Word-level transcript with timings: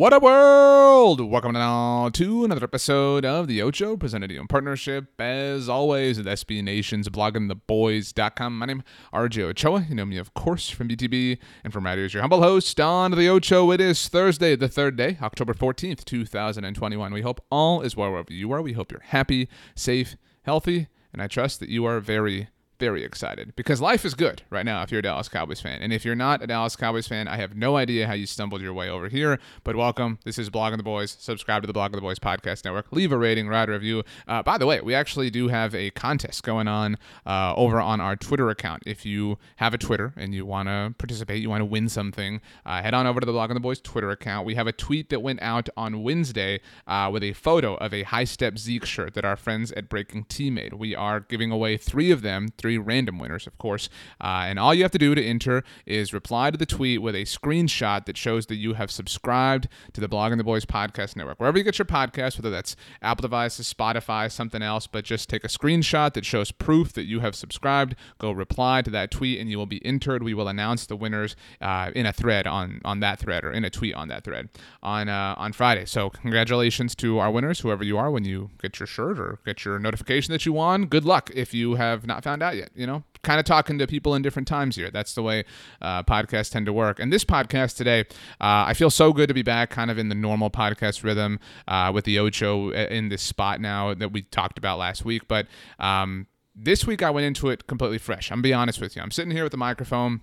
What 0.00 0.14
up, 0.14 0.22
world? 0.22 1.20
Welcome 1.20 1.52
now 1.52 2.08
to 2.14 2.42
another 2.46 2.64
episode 2.64 3.26
of 3.26 3.46
The 3.46 3.60
Ocho, 3.60 3.98
presented 3.98 4.28
to 4.28 4.34
you 4.34 4.40
in 4.40 4.46
partnership, 4.46 5.20
as 5.20 5.68
always, 5.68 6.16
with 6.16 6.26
SB 6.26 6.64
Nation's 6.64 7.10
blogging 7.10 7.52
bloggingtheboys.com. 7.52 8.58
My 8.58 8.64
name 8.64 8.78
is 8.78 8.84
RJ 9.12 9.42
Ochoa. 9.42 9.84
You 9.86 9.94
know 9.94 10.06
me, 10.06 10.16
of 10.16 10.32
course, 10.32 10.70
from 10.70 10.88
BTB, 10.88 11.36
and 11.64 11.70
from 11.70 11.84
right 11.84 11.98
here 11.98 12.06
is 12.06 12.14
your 12.14 12.22
humble 12.22 12.42
host 12.42 12.80
on 12.80 13.10
The 13.10 13.28
Ocho. 13.28 13.72
It 13.72 13.80
is 13.82 14.08
Thursday, 14.08 14.56
the 14.56 14.68
third 14.68 14.96
day, 14.96 15.18
October 15.20 15.52
14th, 15.52 16.06
2021. 16.06 17.12
We 17.12 17.20
hope 17.20 17.44
all 17.50 17.82
is 17.82 17.94
well 17.94 18.10
wherever 18.10 18.32
you 18.32 18.50
are. 18.52 18.62
We 18.62 18.72
hope 18.72 18.90
you're 18.90 19.02
happy, 19.02 19.50
safe, 19.74 20.16
healthy, 20.44 20.88
and 21.12 21.20
I 21.20 21.26
trust 21.26 21.60
that 21.60 21.68
you 21.68 21.84
are 21.84 22.00
very 22.00 22.48
very 22.80 23.04
excited 23.04 23.54
because 23.56 23.82
life 23.82 24.06
is 24.06 24.14
good 24.14 24.42
right 24.48 24.64
now 24.64 24.82
if 24.82 24.90
you're 24.90 25.00
a 25.00 25.02
Dallas 25.02 25.28
Cowboys 25.28 25.60
fan. 25.60 25.82
And 25.82 25.92
if 25.92 26.02
you're 26.02 26.14
not 26.14 26.42
a 26.42 26.46
Dallas 26.46 26.76
Cowboys 26.76 27.06
fan, 27.06 27.28
I 27.28 27.36
have 27.36 27.54
no 27.54 27.76
idea 27.76 28.06
how 28.06 28.14
you 28.14 28.24
stumbled 28.24 28.62
your 28.62 28.72
way 28.72 28.88
over 28.88 29.08
here, 29.08 29.38
but 29.64 29.76
welcome. 29.76 30.18
This 30.24 30.38
is 30.38 30.48
Blogging 30.48 30.78
the 30.78 30.82
Boys. 30.82 31.14
Subscribe 31.20 31.62
to 31.62 31.66
the 31.66 31.74
Blogging 31.74 31.96
the 31.96 32.00
Boys 32.00 32.18
podcast 32.18 32.64
network. 32.64 32.90
Leave 32.90 33.12
a 33.12 33.18
rating, 33.18 33.48
write 33.48 33.68
a 33.68 33.72
review. 33.72 34.02
Uh, 34.26 34.42
by 34.42 34.56
the 34.56 34.64
way, 34.64 34.80
we 34.80 34.94
actually 34.94 35.28
do 35.28 35.48
have 35.48 35.74
a 35.74 35.90
contest 35.90 36.42
going 36.42 36.68
on 36.68 36.96
uh, 37.26 37.54
over 37.54 37.78
on 37.82 38.00
our 38.00 38.16
Twitter 38.16 38.48
account. 38.48 38.82
If 38.86 39.04
you 39.04 39.36
have 39.56 39.74
a 39.74 39.78
Twitter 39.78 40.14
and 40.16 40.34
you 40.34 40.46
want 40.46 40.68
to 40.68 40.94
participate, 40.96 41.42
you 41.42 41.50
want 41.50 41.60
to 41.60 41.66
win 41.66 41.90
something, 41.90 42.40
uh, 42.64 42.80
head 42.80 42.94
on 42.94 43.06
over 43.06 43.20
to 43.20 43.26
the 43.26 43.32
Blogging 43.32 43.54
the 43.54 43.60
Boys 43.60 43.82
Twitter 43.82 44.08
account. 44.10 44.46
We 44.46 44.54
have 44.54 44.66
a 44.66 44.72
tweet 44.72 45.10
that 45.10 45.20
went 45.20 45.42
out 45.42 45.68
on 45.76 46.02
Wednesday 46.02 46.60
uh, 46.86 47.10
with 47.12 47.22
a 47.22 47.34
photo 47.34 47.74
of 47.74 47.92
a 47.92 48.04
High 48.04 48.24
Step 48.24 48.56
Zeke 48.56 48.86
shirt 48.86 49.12
that 49.12 49.26
our 49.26 49.36
friends 49.36 49.70
at 49.72 49.90
Breaking 49.90 50.24
T 50.24 50.48
made. 50.48 50.72
We 50.72 50.94
are 50.94 51.20
giving 51.20 51.50
away 51.50 51.76
three 51.76 52.10
of 52.10 52.22
them, 52.22 52.48
three 52.56 52.69
random 52.78 53.18
winners, 53.18 53.46
of 53.46 53.58
course. 53.58 53.88
Uh, 54.20 54.44
and 54.46 54.58
all 54.58 54.72
you 54.72 54.82
have 54.82 54.92
to 54.92 54.98
do 54.98 55.14
to 55.14 55.24
enter 55.24 55.64
is 55.86 56.12
reply 56.12 56.50
to 56.50 56.56
the 56.56 56.66
tweet 56.66 57.02
with 57.02 57.14
a 57.14 57.24
screenshot 57.24 58.06
that 58.06 58.16
shows 58.16 58.46
that 58.46 58.56
you 58.56 58.74
have 58.74 58.90
subscribed 58.90 59.68
to 59.92 60.00
the 60.00 60.08
Blog 60.08 60.20
Blogging 60.20 60.36
the 60.36 60.44
Boys 60.44 60.66
podcast 60.66 61.16
network. 61.16 61.40
Wherever 61.40 61.56
you 61.56 61.64
get 61.64 61.78
your 61.78 61.86
podcast, 61.86 62.36
whether 62.36 62.50
that's 62.50 62.76
Apple 63.00 63.22
devices, 63.22 63.72
Spotify, 63.72 64.30
something 64.30 64.60
else, 64.60 64.86
but 64.86 65.02
just 65.02 65.30
take 65.30 65.44
a 65.44 65.48
screenshot 65.48 66.12
that 66.12 66.26
shows 66.26 66.52
proof 66.52 66.92
that 66.92 67.04
you 67.04 67.20
have 67.20 67.34
subscribed. 67.34 67.96
Go 68.18 68.30
reply 68.30 68.82
to 68.82 68.90
that 68.90 69.10
tweet, 69.10 69.40
and 69.40 69.50
you 69.50 69.56
will 69.56 69.64
be 69.64 69.82
entered. 69.82 70.22
We 70.22 70.34
will 70.34 70.46
announce 70.46 70.84
the 70.84 70.94
winners 70.94 71.36
uh, 71.62 71.90
in 71.94 72.04
a 72.04 72.12
thread 72.12 72.46
on 72.46 72.82
on 72.84 73.00
that 73.00 73.18
thread 73.18 73.44
or 73.46 73.50
in 73.50 73.64
a 73.64 73.70
tweet 73.70 73.94
on 73.94 74.08
that 74.08 74.24
thread 74.24 74.50
on 74.82 75.08
uh, 75.08 75.34
on 75.38 75.54
Friday. 75.54 75.86
So 75.86 76.10
congratulations 76.10 76.94
to 76.96 77.18
our 77.18 77.30
winners, 77.30 77.60
whoever 77.60 77.82
you 77.82 77.96
are, 77.96 78.10
when 78.10 78.26
you 78.26 78.50
get 78.60 78.78
your 78.78 78.86
shirt 78.86 79.18
or 79.18 79.38
get 79.46 79.64
your 79.64 79.78
notification 79.78 80.32
that 80.32 80.44
you 80.44 80.52
won. 80.52 80.84
Good 80.84 81.06
luck 81.06 81.30
if 81.34 81.54
you 81.54 81.76
have 81.76 82.06
not 82.06 82.24
found 82.24 82.42
out 82.42 82.56
yet. 82.56 82.59
You 82.74 82.86
know, 82.86 83.04
kind 83.22 83.38
of 83.38 83.46
talking 83.46 83.78
to 83.78 83.86
people 83.86 84.14
in 84.14 84.22
different 84.22 84.48
times 84.48 84.76
here. 84.76 84.90
That's 84.90 85.14
the 85.14 85.22
way 85.22 85.44
uh, 85.80 86.02
podcasts 86.02 86.50
tend 86.50 86.66
to 86.66 86.72
work. 86.72 86.98
And 86.98 87.12
this 87.12 87.24
podcast 87.24 87.76
today, 87.76 88.00
uh, 88.40 88.66
I 88.68 88.74
feel 88.74 88.90
so 88.90 89.12
good 89.12 89.28
to 89.28 89.34
be 89.34 89.42
back, 89.42 89.70
kind 89.70 89.90
of 89.90 89.98
in 89.98 90.08
the 90.08 90.14
normal 90.14 90.50
podcast 90.50 91.02
rhythm 91.04 91.38
uh, 91.68 91.90
with 91.94 92.04
the 92.04 92.18
Ocho 92.18 92.70
in 92.70 93.08
this 93.08 93.22
spot 93.22 93.60
now 93.60 93.94
that 93.94 94.12
we 94.12 94.22
talked 94.22 94.58
about 94.58 94.78
last 94.78 95.04
week. 95.04 95.28
But 95.28 95.46
um, 95.78 96.26
this 96.54 96.86
week 96.86 97.02
I 97.02 97.10
went 97.10 97.26
into 97.26 97.48
it 97.48 97.66
completely 97.66 97.98
fresh. 97.98 98.30
I'm 98.30 98.36
gonna 98.36 98.42
be 98.42 98.54
honest 98.54 98.80
with 98.80 98.96
you. 98.96 99.02
I'm 99.02 99.10
sitting 99.10 99.32
here 99.32 99.44
with 99.44 99.52
the 99.52 99.58
microphone. 99.58 100.22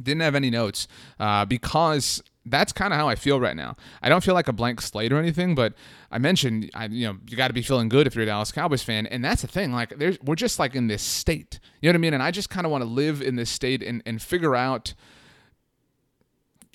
Didn't 0.00 0.20
have 0.20 0.36
any 0.36 0.50
notes 0.50 0.86
uh, 1.18 1.44
because 1.44 2.22
that's 2.50 2.72
kind 2.72 2.92
of 2.92 2.98
how 2.98 3.08
I 3.08 3.14
feel 3.14 3.40
right 3.40 3.56
now. 3.56 3.76
I 4.02 4.08
don't 4.08 4.22
feel 4.22 4.34
like 4.34 4.48
a 4.48 4.52
blank 4.52 4.80
slate 4.80 5.12
or 5.12 5.18
anything, 5.18 5.54
but 5.54 5.74
I 6.10 6.18
mentioned, 6.18 6.70
I, 6.74 6.86
you 6.86 7.06
know, 7.06 7.16
you 7.28 7.36
got 7.36 7.48
to 7.48 7.54
be 7.54 7.62
feeling 7.62 7.88
good 7.88 8.06
if 8.06 8.14
you're 8.14 8.24
a 8.24 8.26
Dallas 8.26 8.52
Cowboys 8.52 8.82
fan, 8.82 9.06
and 9.06 9.24
that's 9.24 9.42
the 9.42 9.48
thing. 9.48 9.72
Like, 9.72 9.98
there's, 9.98 10.18
we're 10.20 10.34
just 10.34 10.58
like 10.58 10.74
in 10.74 10.86
this 10.86 11.02
state, 11.02 11.60
you 11.80 11.88
know 11.88 11.92
what 11.92 11.98
I 11.98 12.02
mean? 12.02 12.14
And 12.14 12.22
I 12.22 12.30
just 12.30 12.50
kind 12.50 12.66
of 12.66 12.72
want 12.72 12.82
to 12.82 12.88
live 12.88 13.22
in 13.22 13.36
this 13.36 13.50
state 13.50 13.82
and 13.82 14.02
and 14.06 14.20
figure 14.20 14.56
out 14.56 14.94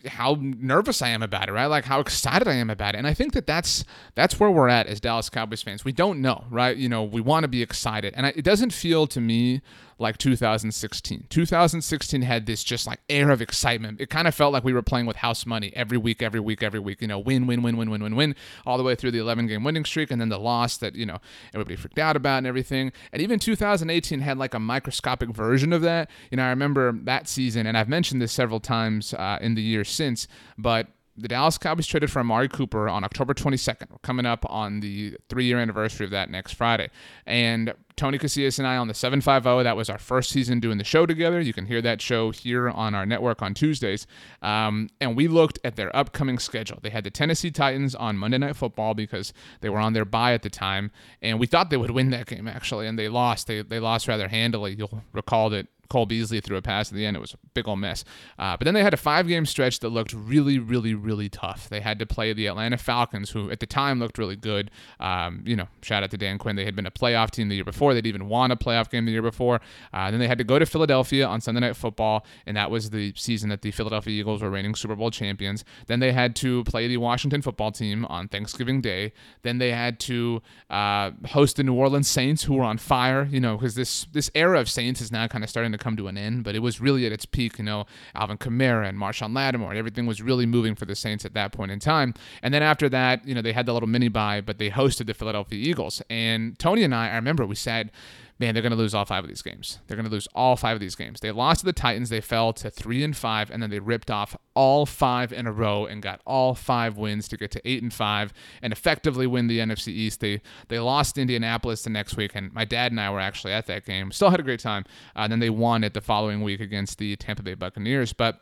how 0.08 0.38
nervous 0.40 1.02
I 1.02 1.10
am 1.10 1.24
about 1.24 1.50
it, 1.50 1.54
right? 1.54 1.68
Like 1.68 1.86
how 1.86 2.00
excited 2.00 2.48
I 2.48 2.56
am 2.56 2.70
about 2.70 2.96
it. 2.96 2.98
And 2.98 3.08
I 3.08 3.14
think 3.14 3.34
that 3.34 3.48
that's 3.48 3.84
that's 4.16 4.40
where 4.40 4.52
we're 4.52 4.68
at 4.68 4.88
as 4.88 5.00
Dallas 5.00 5.30
Cowboys 5.30 5.62
fans. 5.62 5.86
We 5.86 5.92
don't 5.92 6.22
know, 6.22 6.46
right? 6.50 6.76
You 6.76 6.90
know, 6.90 7.04
we 7.04 7.22
want 7.22 7.44
to 7.44 7.48
be 7.48 7.62
excited. 7.62 8.14
And 8.16 8.26
I, 8.26 8.34
it 8.36 8.44
doesn't 8.44 8.72
feel 8.72 9.08
to 9.08 9.22
me 9.22 9.62
like 10.03 10.19
2016. 10.19 11.25
2016 11.30 12.22
had 12.22 12.46
this 12.46 12.64
just 12.64 12.86
like 12.86 13.00
air 13.09 13.31
of 13.31 13.41
excitement. 13.41 14.00
It 14.00 14.12
kind 14.12 14.28
of 14.28 14.36
felt 14.36 14.53
like 14.53 14.64
we 14.64 14.74
were 14.74 14.84
playing 14.84 15.08
with 15.08 15.16
house 15.16 15.46
money 15.47 15.74
every 15.75 15.97
week, 15.97 16.22
every 16.22 16.40
week, 16.40 16.62
every 16.62 16.80
week. 16.80 17.02
You 17.02 17.08
know, 17.08 17.18
win, 17.18 17.47
win, 17.47 17.64
win, 17.64 17.78
win, 17.78 17.90
win, 17.90 18.03
win, 18.03 18.16
win, 18.16 18.36
all 18.66 18.78
the 18.78 18.84
way 18.84 18.94
through 18.94 19.12
the 19.12 19.19
11 19.19 19.47
game 19.47 19.63
winning 19.63 19.86
streak, 19.86 20.12
and 20.12 20.22
then 20.22 20.30
the 20.30 20.38
loss 20.38 20.78
that 20.78 20.94
you 20.94 21.06
know 21.08 21.18
everybody 21.53 21.75
freaked 21.75 21.97
out 21.97 22.16
about 22.16 22.38
and 22.40 22.47
everything. 22.47 22.92
And 23.12 23.22
even 23.22 23.40
2018 23.40 24.19
had 24.19 24.38
like 24.38 24.53
a 24.53 24.59
microscopic 24.59 25.30
version 25.30 25.74
of 25.74 25.81
that. 25.81 26.12
You 26.30 26.38
know, 26.38 26.44
I 26.44 26.50
remember 26.50 26.92
that 27.03 27.28
season, 27.28 27.66
and 27.66 27.75
I've 27.75 27.90
mentioned 27.90 28.22
this 28.22 28.31
several 28.31 28.59
times 28.59 29.13
uh, 29.16 29.40
in 29.42 29.56
the 29.56 29.63
years 29.63 29.90
since, 29.90 30.28
but 30.58 30.88
the 31.16 31.28
Dallas 31.28 31.57
Cowboys 31.57 31.85
traded 31.85 32.12
for 32.12 32.19
Amari 32.19 32.50
Cooper 32.50 32.90
on 32.90 33.03
October 33.03 33.34
22nd. 33.34 33.91
We're 33.91 33.97
coming 34.00 34.25
up 34.25 34.46
on 34.50 34.79
the 34.79 35.16
three 35.29 35.46
year 35.46 35.59
anniversary 35.59 36.06
of 36.06 36.12
that 36.12 36.29
next 36.29 36.53
Friday. 36.53 36.90
And 37.25 37.74
Tony 37.96 38.18
Casillas 38.18 38.57
and 38.57 38.68
I 38.68 38.78
on 38.78 38.88
the 38.88 38.96
750, 38.96 39.63
that 39.63 39.78
was 39.78 39.90
our 39.90 40.00
first 40.00 40.31
season 40.31 40.59
doing 40.59 40.79
the 40.79 40.84
show 40.84 41.06
together. 41.06 41.40
You 41.40 41.53
can 41.53 41.68
hear 41.68 41.81
that 41.84 42.01
show 42.01 42.31
here 42.31 42.68
on 42.68 42.96
our 42.96 43.06
network 43.06 43.44
on 43.44 43.53
Tuesdays. 43.53 44.07
Um, 44.41 44.90
and 45.00 45.16
we 45.16 45.28
looked 45.28 45.59
at 45.63 45.75
their 45.75 45.96
upcoming 45.96 46.40
schedule. 46.40 46.79
They 46.81 46.90
had 46.90 47.03
the 47.03 47.12
Tennessee 47.12 47.51
Titans 47.51 47.94
on 47.94 48.18
Monday 48.18 48.40
Night 48.40 48.56
Football 48.56 48.95
because 48.95 49.34
they 49.62 49.69
were 49.69 49.80
on 49.80 49.94
their 49.94 50.06
bye 50.06 50.34
at 50.34 50.41
the 50.41 50.50
time. 50.50 50.90
And 51.22 51.40
we 51.40 51.45
thought 51.45 51.69
they 51.69 51.78
would 51.78 51.91
win 51.91 52.09
that 52.09 52.25
game, 52.25 52.47
actually. 52.47 52.88
And 52.88 52.97
they 52.97 53.09
lost. 53.09 53.45
They, 53.45 53.62
they 53.62 53.80
lost 53.80 54.07
rather 54.07 54.28
handily. 54.28 54.74
You'll 54.74 55.03
recall 55.12 55.51
that 55.51 55.68
Cole 55.90 56.06
Beasley 56.06 56.42
threw 56.42 56.58
a 56.58 56.62
pass 56.62 56.92
at 56.92 56.96
the 56.96 57.06
end. 57.06 57.16
It 57.16 57.20
was 57.20 57.34
a 57.34 57.38
big 57.54 57.68
old 57.68 57.80
mess. 57.80 58.04
Uh, 58.40 58.58
but 58.58 58.66
then 58.66 58.74
they 58.74 58.84
had 58.84 58.94
a 58.94 58.98
five 58.98 59.28
game 59.28 59.46
stretch 59.46 59.80
that 59.80 59.90
looked 59.90 60.14
really, 60.14 60.60
really, 60.60 60.94
really 60.94 61.30
tough. 61.30 61.70
They 61.70 61.82
had 61.82 62.00
to 62.00 62.06
play 62.06 62.34
the 62.34 62.48
Atlanta 62.48 62.78
Falcons, 62.78 63.32
who 63.32 63.52
at 63.52 63.60
the 63.60 63.66
time 63.66 64.00
looked 64.00 64.18
really 64.18 64.36
good. 64.36 64.72
Um, 65.00 65.44
you 65.46 65.56
know, 65.56 65.68
shout 65.82 66.04
out 66.04 66.12
to 66.12 66.18
Dan 66.18 66.38
Quinn. 66.38 66.56
They 66.56 66.66
had 66.66 66.76
been 66.76 66.86
a 66.86 66.92
playoff 66.92 67.32
team 67.32 67.50
the 67.50 67.56
year 67.56 67.64
before. 67.64 67.94
They'd 67.94 68.08
even 68.08 68.28
won 68.28 68.52
a 68.52 68.56
playoff 68.56 68.90
game 68.90 69.06
the 69.06 69.12
year 69.12 69.22
before. 69.22 69.62
Uh, 69.94 70.10
then 70.10 70.20
they 70.20 70.28
had 70.28 70.38
to 70.38 70.44
go 70.44 70.58
to 70.58 70.66
Philadelphia 70.66 71.26
on 71.28 71.42
Sunday 71.42 71.62
Night 71.62 71.76
Football, 71.76 72.26
and 72.46 72.56
that 72.58 72.72
was 72.72 72.90
the 72.90 73.14
season 73.16 73.50
that 73.50 73.62
the 73.62 73.72
Philadelphia 73.72 74.20
Eagles 74.20 74.42
were 74.42 74.50
reigning 74.50 74.76
Super 74.76 74.96
Bowl 74.96 75.12
champions. 75.12 75.64
Then 75.88 76.00
they 76.00 76.12
had 76.12 76.36
to 76.38 76.64
play 76.64 76.88
the 76.88 76.98
Washington 76.98 77.42
football 77.42 77.72
team 77.72 78.06
on 78.06 78.28
Thanksgiving 78.28 78.82
Day. 78.82 79.14
Then 79.42 79.58
they 79.58 79.72
had 79.72 80.00
to 80.02 80.42
uh, 80.70 81.12
host 81.28 81.58
the 81.58 81.64
New 81.64 81.74
Orleans 81.74 82.08
Saints, 82.08 82.44
who 82.44 82.56
were 82.56 82.64
on 82.64 82.78
fire. 82.78 83.28
You 83.30 83.40
know, 83.40 83.58
because 83.58 83.76
this 83.76 84.06
this 84.12 84.32
era 84.34 84.60
of 84.60 84.70
Saints 84.70 85.02
is 85.02 85.12
now 85.12 85.28
kind 85.28 85.44
of 85.44 85.50
starting 85.50 85.73
to 85.74 85.84
come 85.84 85.98
to 85.98 86.08
an 86.08 86.18
end, 86.18 86.44
but 86.44 86.56
it 86.56 86.60
was 86.60 86.80
really 86.80 87.06
at 87.06 87.12
its 87.12 87.25
peak. 87.25 87.58
You 87.58 87.66
know, 87.66 87.86
Alvin 88.16 88.38
Kamara 88.38 88.88
and 88.88 88.98
Marshon 88.98 89.36
Lattimore, 89.36 89.74
everything 89.74 90.06
was 90.06 90.22
really 90.22 90.46
moving 90.46 90.75
for 90.75 90.86
the 90.86 90.96
Saints 90.96 91.25
at 91.25 91.34
that 91.34 91.52
point 91.52 91.72
in 91.72 91.80
time. 91.80 92.14
And 92.42 92.54
then 92.54 92.64
after 92.64 92.90
that, 92.90 93.28
you 93.28 93.36
know, 93.36 93.42
they 93.42 93.54
had 93.54 93.66
the 93.66 93.74
little 93.74 93.90
mini 93.90 94.08
bye, 94.08 94.42
but 94.42 94.58
they 94.58 94.70
hosted 94.70 95.08
the 95.08 95.14
Philadelphia 95.14 95.60
Eagles. 95.60 96.02
And 96.10 96.58
Tony 96.60 96.84
and 96.84 96.94
I, 96.94 97.10
I 97.10 97.16
remember 97.16 97.46
we 97.46 97.56
said, 97.56 97.92
man, 98.39 98.53
they're 98.53 98.63
going 98.63 98.71
to 98.71 98.77
lose 98.77 98.94
all 98.94 99.06
five 99.06 99.24
of 99.24 99.30
these 99.30 99.41
games. 99.41 99.80
They're 99.88 99.97
going 99.97 100.07
to 100.07 100.12
lose 100.12 100.27
all 100.33 100.56
five 100.56 100.75
of 100.75 100.80
these 100.80 100.95
games. 100.95 101.19
They 101.19 101.31
lost 101.31 101.62
to 101.62 101.65
the 101.65 101.74
Titans. 101.74 102.09
They 102.09 102.21
fell 102.21 102.53
to 102.53 102.69
three 102.69 103.03
and 103.03 103.15
five, 103.15 103.51
and 103.51 103.62
then 103.62 103.69
they 103.69 103.80
ripped 103.80 104.09
off 104.09 104.35
all 104.53 104.85
five 104.85 105.31
in 105.31 105.47
a 105.47 105.51
row 105.51 105.85
and 105.85 106.01
got 106.01 106.21
all 106.25 106.56
five 106.56 106.97
wins 106.97 107.27
to 107.30 107.38
get 107.38 107.51
to 107.51 107.62
eight 107.65 107.81
and 107.81 107.94
five 107.94 108.33
and 108.62 108.74
effectively 108.74 109.27
win 109.27 109.47
the 109.47 109.59
NFC 109.59 109.89
East. 109.89 110.19
They 110.19 110.41
they 110.68 110.80
lost 110.80 111.18
Indianapolis 111.18 111.83
the 111.83 111.89
next 111.89 112.18
week, 112.18 112.31
and 112.35 112.53
my 112.53 112.65
dad 112.65 112.91
and 112.91 113.00
I 113.00 113.09
were 113.09 113.19
actually 113.19 113.53
at 113.53 113.68
that 113.68 113.85
game. 113.85 114.12
Still 114.12 114.30
had 114.30 114.39
a 114.39 114.44
great 114.44 114.59
time. 114.59 114.85
Uh, 115.15 115.21
and 115.21 115.31
then 115.31 115.39
they 115.39 115.50
won 115.50 115.83
it 115.83 115.94
the 115.94 116.01
following 116.01 116.41
week 116.41 116.59
against 116.59 116.97
the 116.97 117.15
Tampa 117.15 117.44
Bay 117.44 117.53
Buccaneers, 117.53 118.13
but 118.13 118.41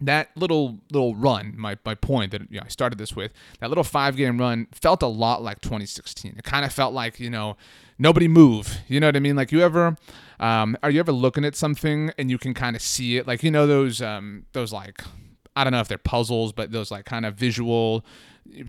that 0.00 0.28
little 0.36 0.78
little 0.92 1.14
run, 1.14 1.54
my, 1.56 1.78
my 1.84 1.94
point 1.94 2.32
that 2.32 2.42
you 2.50 2.58
know, 2.58 2.64
I 2.66 2.68
started 2.68 2.98
this 2.98 3.16
with, 3.16 3.32
that 3.60 3.68
little 3.68 3.84
five 3.84 4.16
game 4.16 4.38
run 4.38 4.68
felt 4.72 5.02
a 5.02 5.06
lot 5.06 5.42
like 5.42 5.60
2016. 5.60 6.34
It 6.36 6.44
kind 6.44 6.64
of 6.64 6.72
felt 6.72 6.92
like, 6.92 7.18
you 7.18 7.30
know, 7.30 7.56
nobody 7.98 8.28
move. 8.28 8.78
You 8.88 9.00
know 9.00 9.08
what 9.08 9.16
I 9.16 9.20
mean? 9.20 9.36
Like 9.36 9.52
you 9.52 9.60
ever 9.62 9.96
um, 10.38 10.76
are 10.82 10.90
you 10.90 11.00
ever 11.00 11.12
looking 11.12 11.44
at 11.44 11.56
something 11.56 12.10
and 12.18 12.30
you 12.30 12.38
can 12.38 12.54
kind 12.54 12.76
of 12.76 12.82
see 12.82 13.16
it? 13.16 13.26
Like 13.26 13.42
you 13.42 13.50
know 13.50 13.66
those 13.66 14.02
um, 14.02 14.46
those 14.52 14.72
like 14.72 15.02
I 15.54 15.64
don't 15.64 15.72
know 15.72 15.80
if 15.80 15.88
they're 15.88 15.98
puzzles, 15.98 16.52
but 16.52 16.70
those 16.70 16.90
like 16.90 17.04
kind 17.06 17.24
of 17.24 17.34
visual 17.34 18.04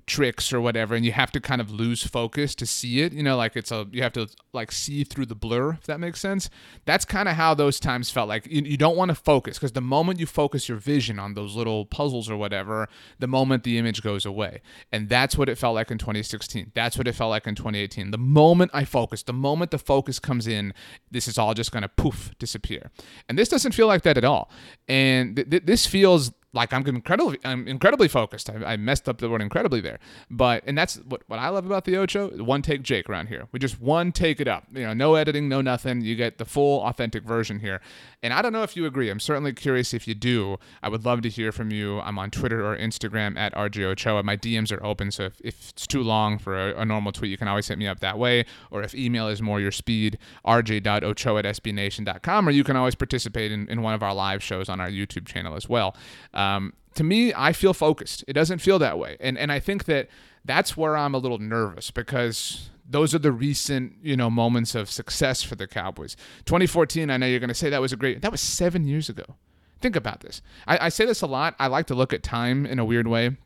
tricks 0.05 0.51
or 0.51 0.61
whatever 0.61 0.95
and 0.95 1.05
you 1.05 1.11
have 1.11 1.31
to 1.31 1.39
kind 1.39 1.61
of 1.61 1.71
lose 1.71 2.03
focus 2.03 2.55
to 2.55 2.65
see 2.65 3.01
it 3.01 3.13
you 3.13 3.23
know 3.23 3.37
like 3.37 3.55
it's 3.55 3.71
a 3.71 3.87
you 3.91 4.01
have 4.01 4.13
to 4.13 4.27
like 4.53 4.71
see 4.71 5.03
through 5.03 5.25
the 5.25 5.35
blur 5.35 5.73
if 5.73 5.85
that 5.85 5.99
makes 5.99 6.19
sense. 6.19 6.49
That's 6.85 7.05
kind 7.05 7.29
of 7.29 7.35
how 7.35 7.53
those 7.53 7.79
times 7.79 8.09
felt 8.09 8.27
like 8.27 8.47
you, 8.47 8.61
you 8.63 8.77
don't 8.77 8.97
want 8.97 9.09
to 9.09 9.15
focus 9.15 9.57
because 9.57 9.71
the 9.71 9.81
moment 9.81 10.19
you 10.19 10.25
focus 10.25 10.67
your 10.67 10.77
vision 10.77 11.19
on 11.19 11.33
those 11.35 11.55
little 11.55 11.85
puzzles 11.85 12.29
or 12.29 12.37
whatever 12.37 12.87
the 13.19 13.27
moment 13.27 13.63
the 13.63 13.77
image 13.77 14.01
goes 14.01 14.25
away. 14.25 14.61
And 14.91 15.09
that's 15.09 15.37
what 15.37 15.47
it 15.49 15.57
felt 15.57 15.75
like 15.75 15.91
in 15.91 15.97
2016 15.97 16.71
that's 16.73 16.97
what 16.97 17.07
it 17.07 17.13
felt 17.13 17.29
like 17.29 17.47
in 17.47 17.55
2018 17.55 18.11
the 18.11 18.17
moment 18.17 18.71
i 18.73 18.83
focus 18.83 19.23
the 19.23 19.33
moment 19.33 19.71
the 19.71 19.77
focus 19.77 20.19
comes 20.19 20.47
in 20.47 20.73
this 21.11 21.27
is 21.27 21.37
all 21.37 21.53
just 21.53 21.71
going 21.71 21.83
to 21.83 21.89
poof 21.89 22.31
disappear. 22.39 22.91
And 23.29 23.37
this 23.37 23.49
doesn't 23.49 23.73
feel 23.73 23.87
like 23.87 24.01
that 24.03 24.17
at 24.17 24.25
all. 24.25 24.49
And 24.87 25.35
th- 25.35 25.49
th- 25.49 25.63
this 25.65 25.85
feels 25.85 26.31
like 26.57 26.73
I'm 26.73 26.85
incredibly 26.85 27.37
I'm 27.45 27.67
incredibly 27.67 28.07
focused. 28.07 28.49
I, 28.49 28.73
I, 28.73 28.77
messed 28.77 29.07
up 29.07 29.19
the 29.19 29.29
word 29.29 29.41
incredibly 29.41 29.79
there, 29.79 29.99
but 30.29 30.63
and 30.65 30.77
that's 30.77 30.95
what 30.97 31.21
what 31.27 31.39
I 31.39 31.49
love 31.49 31.65
about 31.65 31.85
the 31.85 31.95
Ocho. 31.97 32.43
One 32.43 32.61
take 32.61 32.81
Jake 32.81 33.09
around 33.09 33.27
here. 33.27 33.47
We 33.51 33.59
just 33.59 33.79
one 33.79 34.11
take 34.11 34.41
it 34.41 34.47
up. 34.47 34.65
You 34.73 34.87
know, 34.87 34.93
no 34.93 35.15
editing, 35.15 35.47
no 35.47 35.61
nothing. 35.61 36.01
You 36.01 36.15
get 36.15 36.39
the 36.39 36.45
full 36.45 36.81
authentic 36.81 37.23
version 37.23 37.59
here. 37.59 37.79
And 38.23 38.33
I 38.33 38.41
don't 38.41 38.51
know 38.51 38.63
if 38.63 38.75
you 38.75 38.85
agree. 38.87 39.09
I'm 39.09 39.19
certainly 39.19 39.53
curious 39.53 39.93
if 39.93 40.07
you 40.07 40.15
do. 40.15 40.57
I 40.81 40.89
would 40.89 41.05
love 41.05 41.21
to 41.21 41.29
hear 41.29 41.51
from 41.51 41.71
you. 41.71 41.99
I'm 42.01 42.17
on 42.17 42.31
Twitter 42.31 42.65
or 42.65 42.75
Instagram 42.75 43.37
at 43.37 43.53
RJ 43.53 43.83
Ochoa. 43.83 44.23
My 44.23 44.35
DMs 44.35 44.75
are 44.75 44.83
open, 44.83 45.11
so 45.11 45.23
if, 45.23 45.39
if 45.41 45.69
it's 45.69 45.85
too 45.85 46.01
long 46.01 46.39
for 46.39 46.57
a, 46.57 46.81
a, 46.81 46.85
normal 46.85 47.11
tweet, 47.11 47.29
you 47.29 47.37
can 47.37 47.47
always 47.47 47.67
hit 47.67 47.77
me 47.77 47.87
up 47.87 47.99
that 47.99 48.17
way. 48.17 48.45
Or 48.71 48.81
if 48.81 48.95
email 48.95 49.27
is 49.27 49.39
more 49.41 49.61
your 49.61 49.71
speed, 49.71 50.17
rj.ochoa 50.45 51.39
at 51.39 51.45
sbnation.com, 51.45 52.47
or 52.47 52.51
you 52.51 52.63
can 52.63 52.75
always 52.75 52.95
participate 52.95 53.51
in, 53.51 53.69
in 53.69 53.83
one 53.83 53.93
of 53.93 54.01
our 54.01 54.15
live 54.15 54.41
shows 54.41 54.67
on 54.67 54.81
our 54.81 54.89
YouTube 54.89 55.27
channel 55.27 55.55
as 55.55 55.69
well. 55.69 55.95
Uh, 56.33 56.46
Um, 56.55 56.73
to 56.95 57.03
me, 57.03 57.33
I 57.35 57.53
feel 57.53 57.73
focused. 57.73 58.23
It 58.27 58.33
doesn't 58.33 58.59
feel 58.59 58.79
that 58.79 58.97
way. 58.97 59.17
And, 59.19 59.37
and 59.37 59.51
I 59.51 59.59
think 59.59 59.85
that 59.85 60.07
that's 60.43 60.75
where 60.75 60.97
I'm 60.97 61.13
a 61.13 61.17
little 61.17 61.37
nervous 61.37 61.91
because 61.91 62.69
those 62.89 63.13
are 63.13 63.19
the 63.19 63.31
recent, 63.31 63.93
you 64.01 64.17
know, 64.17 64.29
moments 64.29 64.73
of 64.73 64.89
success 64.89 65.43
for 65.43 65.55
the 65.55 65.67
Cowboys. 65.67 66.15
2014, 66.45 67.09
I 67.09 67.17
know 67.17 67.27
you're 67.27 67.39
going 67.39 67.49
to 67.49 67.53
say 67.53 67.69
that 67.69 67.81
was 67.81 67.93
a 67.93 67.97
great, 67.97 68.21
that 68.21 68.31
was 68.31 68.41
seven 68.41 68.87
years 68.87 69.09
ago. 69.09 69.35
Think 69.79 69.95
about 69.95 70.21
this. 70.21 70.41
I, 70.65 70.85
I 70.85 70.89
say 70.89 71.05
this 71.05 71.21
a 71.21 71.27
lot. 71.27 71.55
I 71.59 71.67
like 71.67 71.85
to 71.87 71.95
look 71.95 72.13
at 72.13 72.23
time 72.23 72.65
in 72.65 72.79
a 72.79 72.85
weird 72.85 73.07
way. 73.07 73.37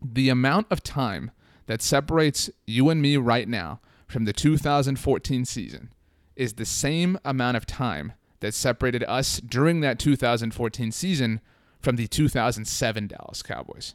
The 0.00 0.28
amount 0.28 0.68
of 0.70 0.82
time 0.82 1.32
that 1.66 1.82
separates 1.82 2.50
you 2.66 2.90
and 2.90 3.02
me 3.02 3.16
right 3.16 3.48
now 3.48 3.80
from 4.06 4.26
the 4.26 4.32
2014 4.32 5.44
season 5.44 5.92
is 6.36 6.52
the 6.52 6.66
same 6.66 7.18
amount 7.24 7.56
of 7.56 7.66
time 7.66 8.12
that 8.40 8.54
separated 8.54 9.02
us 9.04 9.40
during 9.40 9.80
that 9.80 9.98
2014 9.98 10.92
season 10.92 11.40
from 11.86 11.94
the 11.94 12.08
2007 12.08 13.06
Dallas 13.06 13.44
Cowboys. 13.44 13.94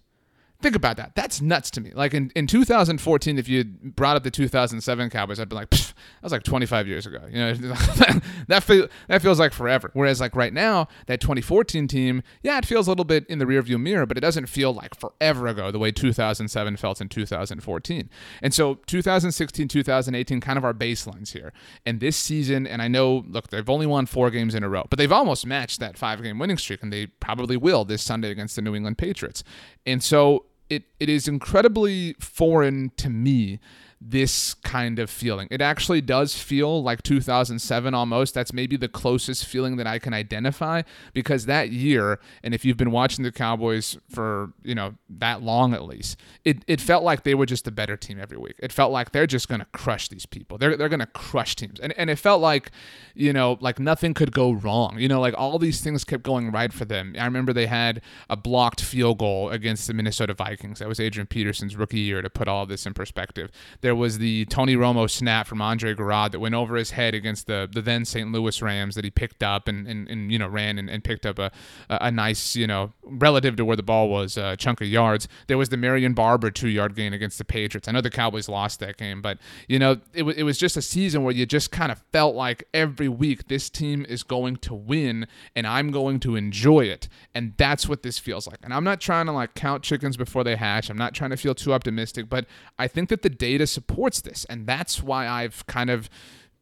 Think 0.62 0.76
about 0.76 0.98
that. 0.98 1.16
That's 1.16 1.42
nuts 1.42 1.72
to 1.72 1.82
me. 1.82 1.92
Like 1.94 2.14
in, 2.14 2.32
in 2.36 2.46
2014, 2.46 3.40
if 3.40 3.50
you 3.50 3.64
brought 3.64 4.16
up 4.16 4.24
the 4.24 4.30
2007 4.30 5.10
Cowboys, 5.10 5.40
I'd 5.40 5.50
be 5.50 5.56
like, 5.56 5.72
that 5.72 5.94
was 6.22 6.32
like 6.32 6.44
25 6.44 6.88
years 6.88 7.08
ago. 7.08 7.20
You 7.28 7.38
know, 7.38 7.54
that 8.48 8.64
feel, 8.64 8.88
that 9.08 9.24
feels 9.24 9.40
like 9.40 9.54
forever. 9.54 9.90
Whereas 9.94 10.22
like 10.22 10.36
right 10.36 10.54
now, 10.54 10.88
that 11.08 11.20
2014 11.20 11.88
team, 11.88 12.22
yeah, 12.44 12.60
it 12.60 12.66
feels 12.66 12.88
a 12.88 12.92
little 12.92 13.06
bit 13.06 13.26
in 13.28 13.40
the 13.40 13.46
rearview 13.46 13.80
mirror, 13.80 14.06
but 14.06 14.18
it 14.18 14.22
doesn't 14.22 14.46
feel 14.46 14.72
like 14.72 14.94
forever 14.94 15.48
ago 15.48 15.72
the 15.72 15.80
way 15.80 15.92
2007 15.92 16.78
felt 16.78 17.02
in 17.02 17.10
2014. 17.10 18.10
And 18.44 18.54
so 18.54 18.76
2016, 18.86 19.68
2018, 19.68 20.42
kind 20.42 20.58
of 20.58 20.64
our 20.64 20.76
baselines 20.76 21.34
here. 21.34 21.54
And 21.88 22.00
this 22.00 22.18
season, 22.18 22.68
and 22.68 22.84
I 22.84 22.88
know, 22.88 23.24
look, 23.28 23.50
they've 23.50 23.68
only 23.68 23.88
won 23.88 24.06
four 24.06 24.30
games 24.30 24.54
in 24.54 24.64
a 24.64 24.70
row, 24.70 24.86
but 24.92 25.00
they've 25.00 25.12
almost 25.12 25.48
matched 25.48 25.80
that 25.80 25.98
five 25.98 26.22
game 26.22 26.38
winning 26.38 26.58
streak, 26.58 26.84
and 26.84 26.94
they 26.94 27.08
probably 27.08 27.58
will 27.58 27.84
this 27.84 28.04
Sunday 28.04 28.30
against 28.30 28.56
the 28.56 28.62
New 28.62 28.76
England 28.76 29.00
Patriots. 29.00 29.44
And 29.88 30.04
so 30.04 30.46
it, 30.72 30.84
it 31.00 31.10
is 31.10 31.28
incredibly 31.28 32.14
foreign 32.20 32.92
to 32.98 33.10
me 33.10 33.60
this 34.04 34.56
kind 34.56 34.98
of 34.98 35.12
feeling. 35.12 35.48
It 35.52 35.62
actually 35.62 36.02
does 36.02 36.36
feel 36.36 36.82
like 36.82 37.04
2007 37.04 37.94
almost. 37.94 38.34
That's 38.34 38.52
maybe 38.52 38.76
the 38.76 38.88
closest 38.88 39.46
feeling 39.46 39.76
that 39.78 39.86
I 39.86 40.00
can 40.00 40.12
identify 40.12 40.82
because 41.14 41.46
that 41.46 41.70
year, 41.70 42.20
and 42.44 42.56
if 42.56 42.66
you've 42.66 42.78
been 42.78 42.90
watching 42.90 43.24
the 43.24 43.32
Cowboys 43.32 43.98
for, 44.10 44.54
you 44.64 44.74
know, 44.74 44.96
that 45.08 45.44
long 45.44 45.76
at 45.76 45.86
least, 45.86 46.18
it, 46.44 46.64
it 46.68 46.82
felt 46.82 47.04
like 47.04 47.24
they 47.24 47.36
were 47.36 47.46
just 47.46 47.68
a 47.68 47.72
better 47.72 47.96
team 47.96 48.20
every 48.20 48.40
week. 48.40 48.56
It 48.58 48.72
felt 48.72 48.92
like 48.92 49.12
they're 49.12 49.28
just 49.28 49.48
going 49.48 49.62
to 49.62 49.68
crush 49.72 50.08
these 50.08 50.26
people. 50.26 50.58
They're, 50.58 50.76
they're 50.76 50.90
going 50.90 51.00
to 51.00 51.06
crush 51.06 51.56
teams. 51.56 51.80
And, 51.80 51.94
and 51.96 52.10
it 52.10 52.18
felt 52.18 52.42
like, 52.42 52.72
you 53.14 53.34
know, 53.34 53.60
like 53.62 53.80
nothing 53.80 54.16
could 54.16 54.32
go 54.32 54.52
wrong. 54.52 54.98
You 54.98 55.10
know, 55.10 55.22
like 55.22 55.36
all 55.38 55.60
these 55.60 55.82
things 55.82 56.04
kept 56.04 56.24
going 56.24 56.52
right 56.52 56.74
for 56.74 56.86
them. 56.86 57.16
I 57.20 57.26
remember 57.26 57.54
they 57.54 57.68
had 57.68 58.02
a 58.32 58.36
blocked 58.36 58.82
field 58.82 59.20
goal 59.20 59.52
against 59.52 59.86
the 59.86 59.94
Minnesota 59.94 60.34
Vikings. 60.34 60.80
That 60.80 60.88
was 60.88 61.00
Adrian 61.00 61.28
Peterson's 61.28 61.76
rookie 61.76 62.00
year 62.00 62.24
to 62.24 62.30
put 62.32 62.48
all 62.48 62.66
this 62.66 62.88
in 62.88 62.96
perspective. 62.96 63.52
There 63.82 63.91
there 63.92 63.96
was 63.98 64.20
the 64.20 64.46
Tony 64.46 64.78
Romo 64.78 65.10
snap 65.10 65.48
from 65.48 65.62
Andre 65.62 65.94
Gurode 65.94 66.32
that 66.32 66.40
went 66.40 66.56
over 66.56 66.78
his 66.78 66.92
head 66.92 67.14
against 67.14 67.46
the, 67.46 67.68
the 67.70 67.82
then 67.82 68.06
St. 68.06 68.32
Louis 68.32 68.62
Rams 68.62 68.96
that 68.96 69.04
he 69.04 69.10
picked 69.10 69.44
up 69.44 69.68
and, 69.68 69.86
and, 69.86 70.08
and 70.08 70.32
you 70.32 70.40
know 70.40 70.48
ran 70.48 70.78
and, 70.78 70.90
and 70.90 71.04
picked 71.04 71.26
up 71.26 71.38
a, 71.38 71.52
a 71.90 72.10
nice 72.10 72.56
you 72.56 72.66
know 72.66 72.94
relative 73.04 73.58
to 73.58 73.66
where 73.66 73.76
the 73.76 73.84
ball 73.84 74.08
was 74.08 74.38
uh, 74.38 74.56
chunk 74.56 74.80
of 74.80 74.88
yards. 74.88 75.28
There 75.48 75.58
was 75.58 75.68
the 75.68 75.76
Marion 75.76 76.14
Barber 76.14 76.52
two 76.52 76.70
yard 76.70 76.96
gain 76.96 77.12
against 77.12 77.38
the 77.38 77.44
Patriots. 77.44 77.90
I 77.90 77.92
know 77.92 78.00
the 78.00 78.10
Cowboys 78.10 78.48
lost 78.48 78.80
that 78.80 78.96
game, 78.96 79.22
but 79.22 79.40
you 79.68 79.78
know 79.78 80.00
it, 80.14 80.20
w- 80.20 80.38
it 80.38 80.44
was 80.44 80.58
just 80.58 80.78
a 80.78 80.82
season 80.82 81.26
where 81.26 81.34
you 81.34 81.46
just 81.46 81.70
kind 81.70 81.92
of 81.92 82.02
felt 82.14 82.34
like 82.34 82.64
every 82.74 83.10
week 83.10 83.50
this 83.50 83.70
team 83.70 84.06
is 84.08 84.24
going 84.24 84.56
to 84.56 84.74
win 84.74 85.28
and 85.54 85.68
I'm 85.68 85.92
going 85.92 86.22
to 86.22 86.38
enjoy 86.38 86.86
it, 86.86 87.10
and 87.36 87.56
that's 87.58 87.90
what 87.90 88.04
this 88.04 88.18
feels 88.18 88.48
like. 88.48 88.60
And 88.64 88.74
I'm 88.74 88.86
not 88.86 89.02
trying 89.02 89.26
to 89.26 89.34
like 89.34 89.54
count 89.54 89.84
chickens 89.84 90.16
before 90.16 90.46
they 90.46 90.56
hatch. 90.56 90.90
I'm 90.90 90.98
not 90.98 91.14
trying 91.14 91.32
to 91.32 91.38
feel 91.38 91.54
too 91.54 91.74
optimistic, 91.74 92.30
but 92.30 92.46
I 92.80 92.88
think 92.88 93.10
that 93.10 93.22
the 93.22 93.30
data 93.30 93.68
supports 93.82 94.22
this. 94.22 94.46
And 94.46 94.68
that's 94.68 95.02
why 95.02 95.28
I've 95.28 95.66
kind 95.66 95.90
of 95.90 96.10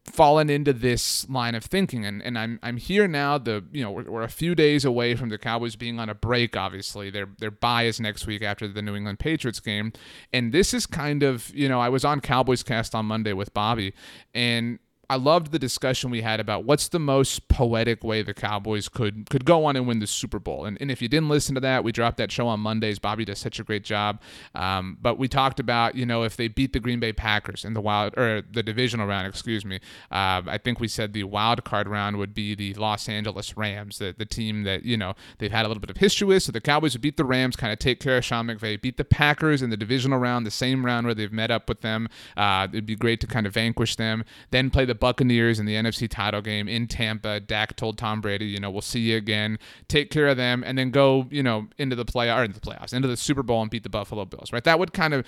fallen 0.04 0.48
into 0.48 0.72
this 0.72 1.28
line 1.28 1.54
of 1.54 1.62
thinking 1.62 2.06
and, 2.06 2.22
and 2.22 2.38
I'm 2.38 2.58
I'm 2.62 2.78
here 2.78 3.06
now 3.06 3.36
the 3.36 3.62
you 3.70 3.84
know 3.84 3.92
we're, 3.92 4.10
we're, 4.10 4.22
a 4.22 4.28
few 4.28 4.54
days 4.54 4.84
away 4.84 5.14
from 5.14 5.28
the 5.28 5.36
Cowboys 5.36 5.76
being 5.76 6.00
on 6.00 6.08
a 6.08 6.14
break 6.14 6.56
obviously 6.56 7.10
their 7.10 7.28
their 7.38 7.50
bye 7.50 7.84
is 7.84 8.00
next 8.00 8.26
week 8.26 8.42
after 8.42 8.66
the 8.66 8.80
New 8.80 8.96
England 8.96 9.18
Patriots 9.18 9.60
game 9.60 9.92
and 10.32 10.52
this 10.52 10.72
is 10.72 10.86
kind 10.86 11.22
of 11.22 11.54
you 11.54 11.68
know 11.68 11.80
I 11.80 11.90
was 11.90 12.04
on 12.04 12.20
Cowboys 12.20 12.62
cast 12.62 12.94
on 12.94 13.04
Monday 13.06 13.34
with 13.34 13.52
Bobby 13.52 13.92
and 14.34 14.78
I 15.10 15.16
loved 15.16 15.50
the 15.50 15.58
discussion 15.58 16.08
we 16.08 16.20
had 16.20 16.38
about 16.38 16.64
what's 16.64 16.86
the 16.86 17.00
most 17.00 17.48
poetic 17.48 18.04
way 18.04 18.22
the 18.22 18.32
Cowboys 18.32 18.88
could 18.88 19.28
could 19.28 19.44
go 19.44 19.64
on 19.64 19.74
and 19.74 19.84
win 19.84 19.98
the 19.98 20.06
Super 20.06 20.38
Bowl. 20.38 20.64
And, 20.64 20.78
and 20.80 20.88
if 20.88 21.02
you 21.02 21.08
didn't 21.08 21.28
listen 21.28 21.56
to 21.56 21.60
that, 21.62 21.82
we 21.82 21.90
dropped 21.90 22.16
that 22.18 22.30
show 22.30 22.46
on 22.46 22.60
Mondays. 22.60 23.00
Bobby 23.00 23.24
does 23.24 23.40
such 23.40 23.58
a 23.58 23.64
great 23.64 23.82
job. 23.82 24.22
Um, 24.54 24.98
but 25.02 25.18
we 25.18 25.26
talked 25.26 25.58
about 25.58 25.96
you 25.96 26.06
know 26.06 26.22
if 26.22 26.36
they 26.36 26.46
beat 26.46 26.72
the 26.72 26.78
Green 26.78 27.00
Bay 27.00 27.12
Packers 27.12 27.64
in 27.64 27.74
the 27.74 27.80
wild 27.80 28.16
or 28.16 28.42
the 28.52 28.62
divisional 28.62 29.04
round, 29.04 29.26
excuse 29.26 29.64
me. 29.64 29.80
Uh, 30.12 30.46
I 30.46 30.60
think 30.62 30.78
we 30.78 30.86
said 30.86 31.12
the 31.12 31.24
wild 31.24 31.64
card 31.64 31.88
round 31.88 32.16
would 32.18 32.32
be 32.32 32.54
the 32.54 32.74
Los 32.74 33.08
Angeles 33.08 33.56
Rams, 33.56 33.98
the 33.98 34.14
the 34.16 34.24
team 34.24 34.62
that 34.62 34.84
you 34.84 34.96
know 34.96 35.14
they've 35.38 35.50
had 35.50 35.66
a 35.66 35.68
little 35.68 35.80
bit 35.80 35.90
of 35.90 35.96
history 35.96 36.28
with. 36.28 36.44
So 36.44 36.52
the 36.52 36.60
Cowboys 36.60 36.94
would 36.94 37.02
beat 37.02 37.16
the 37.16 37.24
Rams, 37.24 37.56
kind 37.56 37.72
of 37.72 37.80
take 37.80 37.98
care 37.98 38.18
of 38.18 38.24
Sean 38.24 38.46
McVay, 38.46 38.80
beat 38.80 38.96
the 38.96 39.04
Packers 39.04 39.60
in 39.60 39.70
the 39.70 39.76
divisional 39.76 40.20
round, 40.20 40.46
the 40.46 40.52
same 40.52 40.86
round 40.86 41.06
where 41.06 41.16
they've 41.16 41.32
met 41.32 41.50
up 41.50 41.68
with 41.68 41.80
them. 41.80 42.08
Uh, 42.36 42.68
it'd 42.70 42.86
be 42.86 42.94
great 42.94 43.20
to 43.22 43.26
kind 43.26 43.44
of 43.44 43.54
vanquish 43.54 43.96
them. 43.96 44.22
Then 44.52 44.70
play 44.70 44.84
the 44.84 44.99
Buccaneers 45.00 45.58
in 45.58 45.66
the 45.66 45.74
NFC 45.74 46.08
title 46.08 46.40
game 46.42 46.68
in 46.68 46.86
Tampa. 46.86 47.40
Dak 47.40 47.76
told 47.76 47.98
Tom 47.98 48.20
Brady, 48.20 48.46
you 48.46 48.60
know, 48.60 48.70
we'll 48.70 48.82
see 48.82 49.00
you 49.00 49.16
again. 49.16 49.58
Take 49.88 50.10
care 50.10 50.28
of 50.28 50.36
them, 50.36 50.62
and 50.64 50.78
then 50.78 50.90
go, 50.90 51.26
you 51.30 51.42
know, 51.42 51.68
into 51.78 51.96
the 51.96 52.04
play 52.04 52.30
or 52.30 52.44
into 52.44 52.60
the 52.60 52.66
playoffs, 52.66 52.92
into 52.92 53.08
the 53.08 53.16
Super 53.16 53.42
Bowl, 53.42 53.62
and 53.62 53.70
beat 53.70 53.82
the 53.82 53.88
Buffalo 53.88 54.24
Bills. 54.24 54.52
Right? 54.52 54.64
That 54.64 54.78
would 54.78 54.92
kind 54.92 55.14
of 55.14 55.26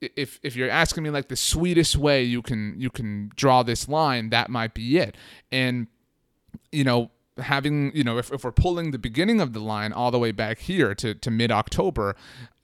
if 0.00 0.38
if 0.42 0.56
you're 0.56 0.70
asking 0.70 1.02
me 1.02 1.10
like 1.10 1.28
the 1.28 1.36
sweetest 1.36 1.96
way 1.96 2.22
you 2.22 2.42
can 2.42 2.74
you 2.78 2.90
can 2.90 3.30
draw 3.36 3.62
this 3.62 3.88
line, 3.88 4.30
that 4.30 4.48
might 4.48 4.74
be 4.74 4.98
it. 4.98 5.16
And 5.50 5.88
you 6.72 6.84
know, 6.84 7.10
having 7.38 7.94
you 7.94 8.04
know 8.04 8.18
if, 8.18 8.32
if 8.32 8.44
we're 8.44 8.52
pulling 8.52 8.90
the 8.90 8.98
beginning 8.98 9.40
of 9.40 9.52
the 9.52 9.60
line 9.60 9.92
all 9.92 10.10
the 10.10 10.18
way 10.18 10.32
back 10.32 10.58
here 10.60 10.94
to, 10.94 11.14
to 11.14 11.30
mid-october 11.30 12.16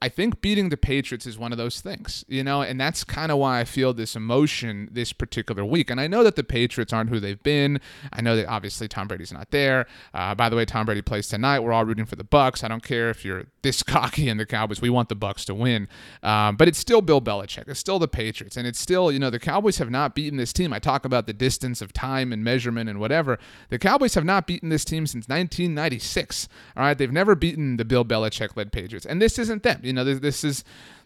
I 0.04 0.11
think 0.11 0.42
beating 0.42 0.68
the 0.68 0.76
Patriots 0.76 1.25
is 1.25 1.38
one 1.38 1.50
of 1.50 1.56
those 1.56 1.80
things, 1.80 2.26
you 2.28 2.44
know, 2.44 2.61
and 2.61 2.78
that's 2.78 3.04
kind 3.04 3.32
of 3.32 3.38
why 3.38 3.61
I 3.61 3.64
feel 3.64 3.94
this 3.94 4.14
emotion 4.14 4.87
this 4.92 5.14
particular 5.14 5.64
week. 5.64 5.88
And 5.88 5.99
I 5.99 6.08
know 6.08 6.23
that 6.25 6.37
the 6.37 6.44
Patriots 6.44 6.92
aren't 6.92 7.08
who 7.08 7.18
they've 7.18 7.42
been. 7.42 7.80
I 8.12 8.20
know 8.20 8.37
that 8.37 8.46
obviously 8.46 8.87
Tom 8.87 9.08
Brady's 9.08 9.32
not 9.32 9.50
there. 9.50 9.87
Uh, 10.12 10.34
by 10.34 10.50
the 10.50 10.56
way, 10.56 10.66
Tom 10.66 10.84
Brady 10.84 11.00
plays 11.00 11.28
tonight. 11.28 11.61
We're 11.61 11.73
all 11.73 11.87
rooting 11.87 12.04
for 12.04 12.16
the 12.16 12.25
Bucks. 12.25 12.62
I 12.62 12.68
don't 12.68 12.82
care 12.82 13.08
if 13.08 13.25
you're 13.25 13.44
this 13.62 13.82
cocky 13.82 14.28
in 14.28 14.37
the 14.37 14.44
Cowboys. 14.44 14.82
We 14.82 14.90
want 14.90 15.08
the 15.08 15.14
Bucks 15.14 15.46
to 15.46 15.54
win, 15.54 15.88
um, 16.23 16.56
but 16.56 16.68
it's 16.68 16.78
still 16.78 17.00
Bill 17.00 17.23
Belichick. 17.23 17.66
It's 17.66 17.80
still 17.80 17.99
the 17.99 18.06
Patriots, 18.06 18.58
and 18.58 18.66
it's 18.66 18.78
still 18.78 19.11
you 19.11 19.18
know 19.18 19.30
the 19.30 19.38
Cowboys 19.40 19.78
have 19.78 19.88
not 19.88 20.14
beaten 20.14 20.37
this 20.37 20.52
team. 20.52 20.75
I 20.75 20.80
talk 20.80 21.06
about 21.06 21.26
the 21.26 21.32
distance 21.32 21.80
of 21.80 21.94
time 21.94 22.30
and 22.30 22.44
measurement 22.44 22.90
and 22.90 23.00
whatever. 23.00 23.38
The 23.70 23.78
Cowboys 23.78 24.16
have 24.16 24.25
not 24.26 24.46
beaten 24.46 24.68
this 24.68 24.84
team 24.84 25.06
since 25.06 25.28
1996. 25.28 26.46
All 26.76 26.82
right, 26.82 26.99
they've 26.99 27.11
never 27.11 27.34
beaten 27.34 27.78
the 27.78 27.87
Bill 27.87 28.04
Belichick 28.04 28.54
led 28.54 28.70
Patriots, 28.70 29.06
and 29.06 29.23
this 29.23 29.38
isn't 29.38 29.62
them. 29.62 29.80
You 29.94 30.00
know, 30.02 30.04
this, 30.04 30.18
this 30.18 30.42
is 30.42 30.64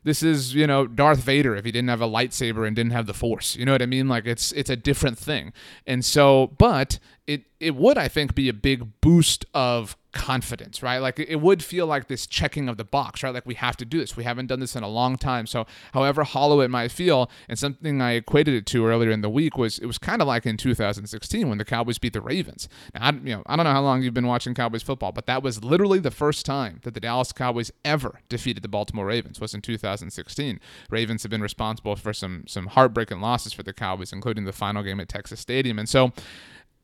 this 0.09 0.23
is 0.23 0.55
you 0.55 0.67
know 0.67 0.87
Darth 0.87 1.21
Vader 1.21 1.55
if 1.55 1.65
he 1.65 1.71
didn't 1.71 1.91
have 1.91 2.00
a 2.00 2.09
lightsaber 2.09 2.67
and 2.67 2.75
didn't 2.75 2.93
have 2.93 3.07
the 3.07 3.15
Force. 3.15 3.57
You 3.57 3.67
know 3.67 3.73
what 3.73 3.83
I 3.83 3.87
mean? 3.87 4.09
Like 4.09 4.27
it's 4.27 4.53
it's 4.53 4.71
a 4.71 4.77
different 4.77 5.19
thing. 5.19 5.53
And 5.87 6.05
so, 6.05 6.55
but 6.59 6.99
it 7.27 7.43
it 7.61 7.77
would 7.77 7.99
I 7.99 8.09
think 8.09 8.35
be 8.35 8.49
a 8.49 8.55
big 8.55 9.00
boost 9.00 9.45
of 9.53 9.97
confidence, 10.12 10.83
right? 10.83 10.99
Like 10.99 11.19
it 11.19 11.41
would 11.41 11.62
feel 11.62 11.87
like 11.87 12.09
this 12.09 12.27
checking 12.27 12.69
of 12.69 12.77
the 12.77 12.85
box, 12.85 13.23
right? 13.23 13.33
Like 13.33 13.47
we 13.47 13.55
have 13.55 13.77
to 13.77 13.85
do 13.85 13.99
this. 13.99 14.17
We 14.17 14.25
haven't 14.25 14.47
done 14.47 14.61
this 14.61 14.75
in 14.75 14.83
a 14.83 14.88
long 14.88 15.17
time. 15.17 15.47
So, 15.47 15.67
however 15.93 16.25
hollow 16.25 16.61
it 16.61 16.69
might 16.69 16.91
feel, 16.91 17.31
and 17.49 17.59
something 17.59 18.00
I 18.00 18.12
equated 18.12 18.55
it 18.55 18.67
to 18.67 18.87
earlier 18.87 19.11
in 19.11 19.21
the 19.21 19.29
week 19.29 19.59
was 19.59 19.79
it 19.79 19.87
was 19.87 19.99
kind 19.99 20.23
of 20.23 20.29
like 20.29 20.47
in 20.47 20.57
2016 20.57 21.49
when 21.49 21.59
the 21.59 21.65
Cowboys 21.65 21.99
beat 21.99 22.15
the 22.15 22.21
Ravens. 22.21 22.69
Now, 22.95 23.00
I, 23.03 23.11
you 23.12 23.37
know, 23.37 23.43
I 23.47 23.57
don't 23.57 23.65
know 23.65 23.73
how 23.73 23.83
long 23.83 24.03
you've 24.03 24.15
been 24.15 24.27
watching 24.27 24.55
Cowboys 24.55 24.83
football, 24.83 25.12
but 25.12 25.27
that 25.27 25.43
was 25.43 25.62
literally 25.62 25.99
the 25.99 26.11
first 26.11 26.47
time 26.47 26.81
that 26.85 26.95
the 26.95 27.00
Dallas 27.00 27.33
Cowboys 27.33 27.71
ever 27.85 28.21
defeated 28.29 28.62
the 28.62 28.69
Baltimore 28.69 29.07
Ravens 29.07 29.41
was 29.41 29.55
in 29.55 29.61
2016. 30.07 30.61
Ravens 30.90 31.23
have 31.23 31.31
been 31.31 31.43
responsible 31.43 31.97
for 31.97 32.12
some 32.12 32.45
some 32.47 32.67
heartbreaking 32.67 33.21
losses 33.21 33.52
for 33.52 33.62
the 33.62 33.73
Cowboys, 33.73 34.12
including 34.12 34.45
the 34.45 34.52
final 34.52 34.83
game 34.83 35.00
at 35.00 35.09
Texas 35.09 35.40
Stadium, 35.40 35.78
and 35.78 35.88
so 35.88 36.12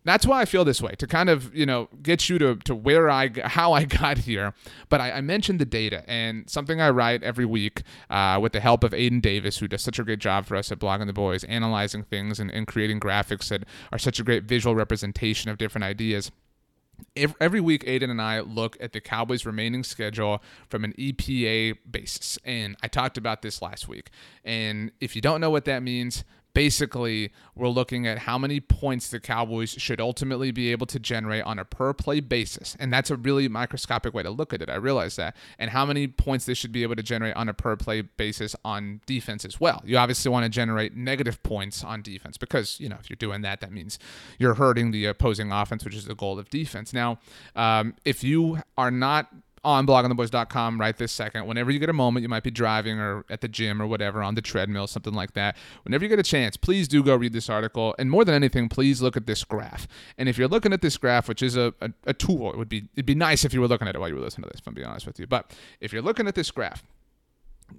that's 0.05 0.27
why 0.27 0.43
I 0.43 0.45
feel 0.45 0.65
this 0.67 0.83
way 0.83 0.93
to 0.99 1.07
kind 1.07 1.31
of 1.31 1.55
you 1.55 1.65
know 1.67 1.89
get 2.03 2.29
you 2.29 2.39
to, 2.39 2.57
to 2.57 2.75
where 2.75 3.11
I 3.11 3.31
how 3.45 3.73
I 3.73 3.85
got 4.03 4.19
here. 4.19 4.55
But 4.89 5.01
I, 5.01 5.13
I 5.13 5.21
mentioned 5.21 5.59
the 5.59 5.65
data 5.65 6.05
and 6.09 6.49
something 6.49 6.81
I 6.81 6.91
write 6.91 7.23
every 7.23 7.47
week 7.47 7.83
uh, 8.11 8.39
with 8.41 8.53
the 8.53 8.61
help 8.61 8.85
of 8.85 8.93
Aiden 8.93 9.23
Davis, 9.23 9.59
who 9.59 9.69
does 9.69 9.83
such 9.83 9.99
a 9.99 10.05
great 10.05 10.19
job 10.19 10.47
for 10.47 10.57
us 10.57 10.71
at 10.71 10.79
Blogging 10.79 11.07
the 11.07 11.13
Boys, 11.13 11.45
analyzing 11.45 12.03
things 12.03 12.39
and, 12.39 12.51
and 12.51 12.67
creating 12.67 13.01
graphics 13.01 13.49
that 13.49 13.65
are 13.93 13.99
such 13.99 14.21
a 14.21 14.23
great 14.23 14.45
visual 14.45 14.75
representation 14.75 15.51
of 15.51 15.59
different 15.59 15.85
ideas. 15.85 16.31
Every 17.41 17.61
week, 17.61 17.85
Aiden 17.85 18.11
and 18.11 18.21
I 18.21 18.41
look 18.41 18.77
at 18.81 18.93
the 18.93 19.01
Cowboys' 19.01 19.47
remaining 19.47 19.85
schedule 19.85 20.43
from 20.69 20.85
an 20.85 20.93
EPA 20.99 21.79
basis. 21.91 22.39
And 22.45 22.77
I 22.83 22.89
talked 22.89 23.17
about 23.19 23.43
this 23.43 23.63
last 23.63 23.89
week. 23.89 24.11
And 24.45 24.91
if 25.01 25.15
you 25.15 25.23
don't 25.23 25.41
know 25.41 25.51
what 25.51 25.65
that 25.67 25.83
means, 25.83 26.25
basically 26.55 27.33
we're 27.55 27.69
looking 27.69 28.07
at 28.07 28.21
how 28.21 28.39
many 28.39 28.61
points 28.61 29.11
the 29.11 29.21
Cowboys 29.21 29.71
should 29.71 30.01
ultimately 30.01 30.53
be 30.53 30.71
able 30.71 30.87
to 30.87 30.99
generate 30.99 31.43
on 31.43 31.59
a 31.59 31.65
per 31.65 31.93
play 31.93 32.21
basis. 32.21 32.77
And 32.79 32.93
that's 32.93 33.11
a 33.11 33.17
really 33.17 33.49
microscopic 33.49 34.15
way 34.15 34.23
to 34.23 34.31
look 34.31 34.55
at 34.55 34.63
it. 34.63 34.71
I 34.71 34.77
realize 34.77 35.17
that. 35.17 35.37
And 35.59 35.71
how 35.71 35.85
many 35.85 36.07
points 36.07 36.47
they 36.47 36.55
should 36.55 36.73
be 36.73 36.83
able 36.83 36.97
to 36.97 37.03
generate 37.03 37.35
on 37.37 37.49
a 37.49 37.55
per 37.55 37.77
play 37.77 38.03
basis 38.03 38.57
on 38.65 39.01
defense 39.05 39.45
as 39.45 39.61
well. 39.61 39.83
You 39.85 39.99
obviously 39.99 40.31
want 40.31 40.45
to 40.45 40.49
generate 40.49 40.97
negative 40.97 41.43
points 41.43 41.85
on 41.85 42.03
defense 42.03 42.39
because, 42.39 42.79
you 42.81 42.89
know, 42.89 42.97
if 43.01 43.11
you're 43.11 43.17
doing 43.17 43.43
that, 43.43 43.61
that 43.61 43.73
means 43.73 43.99
you're 44.39 44.55
hurting 44.55 44.93
the 44.93 45.07
opposing 45.07 45.53
offense, 45.53 45.85
which 45.85 45.95
is 45.95 46.07
the 46.07 46.15
goal 46.15 46.39
of 46.39 46.49
defense. 46.49 46.93
Now, 46.93 47.19
um, 47.57 47.95
if 48.05 48.23
you 48.23 48.61
are 48.79 48.91
not 48.91 49.29
on 49.65 49.87
bloggingtheboys.com 49.87 50.81
right 50.81 50.97
this 50.97 51.13
second. 51.13 51.47
Whenever 51.47 51.71
you 51.71 51.79
get 51.79 51.89
a 51.89 51.95
moment, 51.95 52.23
you 52.23 52.29
might 52.29 52.43
be 52.43 52.51
driving 52.51 52.99
or 52.99 53.25
at 53.31 53.41
the 53.41 53.49
gym 53.49 53.81
or 53.81 53.87
whatever, 53.87 54.23
on 54.23 54.35
the 54.35 54.43
treadmill, 54.43 54.87
something 54.87 55.15
like 55.15 55.33
that. 55.33 55.57
Whenever 55.85 56.05
you 56.05 56.09
get 56.09 56.19
a 56.19 56.25
chance, 56.25 56.57
please 56.57 56.89
do 56.89 57.03
go 57.03 57.17
read 57.17 57.33
this 57.33 57.49
article. 57.49 57.95
And 57.99 58.11
more 58.11 58.25
than 58.25 58.35
anything, 58.35 58.69
please 58.69 59.01
look 59.01 59.17
at 59.17 59.27
this 59.27 59.45
graph. 59.45 59.89
And 60.19 60.29
if 60.29 60.39
you're 60.39 60.49
looking 60.49 60.73
at 60.73 60.83
this 60.83 60.97
graph, 60.97 61.29
which 61.29 61.43
is 61.43 61.57
a, 61.57 61.75
a, 61.81 61.91
a 62.07 62.15
tool, 62.15 62.53
it 62.53 62.59
would 62.59 62.69
be 62.69 62.89
it'd 62.95 63.07
be 63.07 63.15
nice 63.15 63.45
if 63.45 63.55
you 63.55 63.61
were 63.61 63.69
looking 63.69 63.89
at 63.89 63.95
it 63.95 63.99
while 63.99 64.09
you 64.09 64.15
were 64.15 64.21
listening 64.21 64.45
to 64.45 64.51
this, 64.51 64.61
if 64.61 64.67
I'm 64.67 64.75
being 64.75 64.87
honest 64.87 65.07
with 65.07 65.19
you. 65.19 65.27
But 65.27 65.53
if 65.81 65.93
you're 65.93 66.03
looking 66.03 66.29
at 66.29 66.35
this 66.35 66.51
graph, 66.51 66.85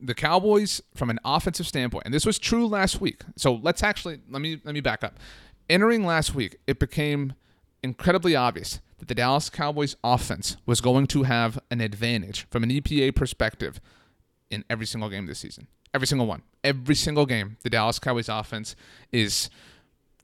the 0.02 0.16
Cowboys, 0.16 0.82
from 0.96 1.10
an 1.10 1.20
offensive 1.24 1.68
standpoint, 1.68 2.06
and 2.06 2.14
this 2.14 2.26
was 2.26 2.40
true 2.40 2.68
last 2.68 3.00
week. 3.00 3.22
So 3.36 3.56
let's 3.62 3.84
actually 3.84 4.20
let 4.30 4.42
me 4.42 4.60
let 4.64 4.74
me 4.74 4.82
back 4.82 5.04
up. 5.04 5.20
Entering 5.70 6.06
last 6.06 6.36
week, 6.36 6.58
it 6.68 6.80
became 6.80 7.34
incredibly 7.86 8.36
obvious 8.36 8.82
that 8.98 9.08
the 9.08 9.16
Dallas 9.16 9.50
Cowboys 9.50 9.96
offense 10.04 10.58
was 10.66 10.82
going 10.82 11.08
to 11.08 11.24
have 11.24 11.60
an 11.70 11.80
advantage 11.80 12.48
from 12.50 12.64
an 12.64 12.70
EPA 12.70 13.16
perspective 13.16 13.80
in 14.50 14.66
every 14.70 14.86
single 14.86 15.10
game 15.10 15.28
this 15.28 15.40
season. 15.40 15.68
Every 15.94 16.08
single 16.08 16.28
one. 16.28 16.42
Every 16.64 16.96
single 16.96 17.26
game, 17.26 17.58
the 17.64 17.70
Dallas 17.70 18.00
Cowboys 18.00 18.28
offense 18.28 18.76
is 19.12 19.50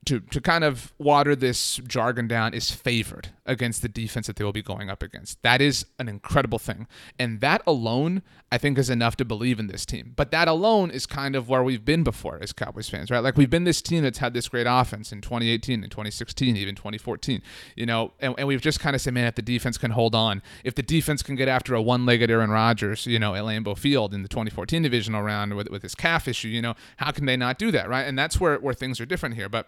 to 0.06 0.20
to 0.20 0.42
kind 0.42 0.64
of 0.64 0.92
water 0.98 1.36
this 1.36 1.80
jargon 1.88 2.28
down 2.28 2.56
is 2.56 2.72
favored 2.72 3.30
against 3.46 3.82
the 3.82 3.90
defense 3.90 4.28
that 4.28 4.36
they 4.36 4.44
will 4.44 4.52
be 4.52 4.62
going 4.62 4.90
up 4.90 5.02
against. 5.02 5.42
That 5.42 5.62
is 5.62 5.86
an 5.98 6.08
incredible 6.08 6.60
thing. 6.60 6.88
And 7.18 7.42
that 7.42 7.62
alone, 7.66 8.22
I 8.52 8.58
think, 8.58 8.78
is 8.78 8.90
enough 8.90 9.18
to 9.18 9.26
believe 9.26 9.60
in 9.60 9.68
this 9.68 9.86
team. 9.86 10.14
But 10.16 10.32
that 10.32 10.48
alone 10.48 10.92
is 10.92 11.06
kind 11.06 11.36
of 11.36 11.50
where 11.50 11.64
we've 11.64 11.84
been 11.84 12.04
before 12.04 12.38
as 12.42 12.54
Cowboys 12.54 12.90
fans, 12.90 13.10
right? 13.10 13.20
Like 13.20 13.38
we've 13.38 13.50
been 13.50 13.64
this 13.64 13.82
team 13.82 14.04
that's 14.04 14.20
had 14.20 14.34
this 14.34 14.48
great 14.48 14.68
offense 14.70 15.12
in 15.12 15.22
2018 15.22 15.82
and 15.82 15.92
2016, 15.92 16.56
even 16.56 16.76
2014, 16.76 17.42
you 17.76 17.86
know, 17.86 18.14
and, 18.20 18.36
and 18.38 18.48
we've 18.48 18.62
just 18.62 18.80
kind 18.80 18.96
of 18.96 19.02
said, 19.02 19.14
man, 19.14 19.28
if 19.28 19.36
the 19.36 19.42
defense 19.42 19.78
can 19.78 19.92
hold 19.92 20.14
on, 20.14 20.42
if 20.64 20.76
the 20.76 20.84
defense 20.84 21.24
can 21.24 21.36
get 21.36 21.48
after 21.48 21.74
a 21.74 21.82
one 21.82 22.06
legged 22.06 22.30
Aaron 22.30 22.52
Rodgers, 22.52 23.08
you 23.08 23.18
know, 23.18 23.34
at 23.34 23.44
Lambeau 23.44 23.78
Field 23.78 24.14
in 24.14 24.22
the 24.22 24.30
2014 24.30 24.84
divisional 24.84 25.24
round 25.24 25.56
with, 25.56 25.70
with 25.70 25.82
his 25.82 25.96
calf 25.96 26.28
issue, 26.28 26.48
you 26.48 26.62
know, 26.62 26.76
how 26.98 27.12
can 27.12 27.26
they 27.26 27.38
not 27.38 27.58
do 27.58 27.72
that, 27.72 27.90
right? 27.90 28.04
And 28.04 28.18
that's 28.18 28.40
where, 28.40 28.60
where 28.60 28.74
things 28.74 29.00
are 29.02 29.06
different 29.06 29.36
here. 29.36 29.50
But 29.50 29.68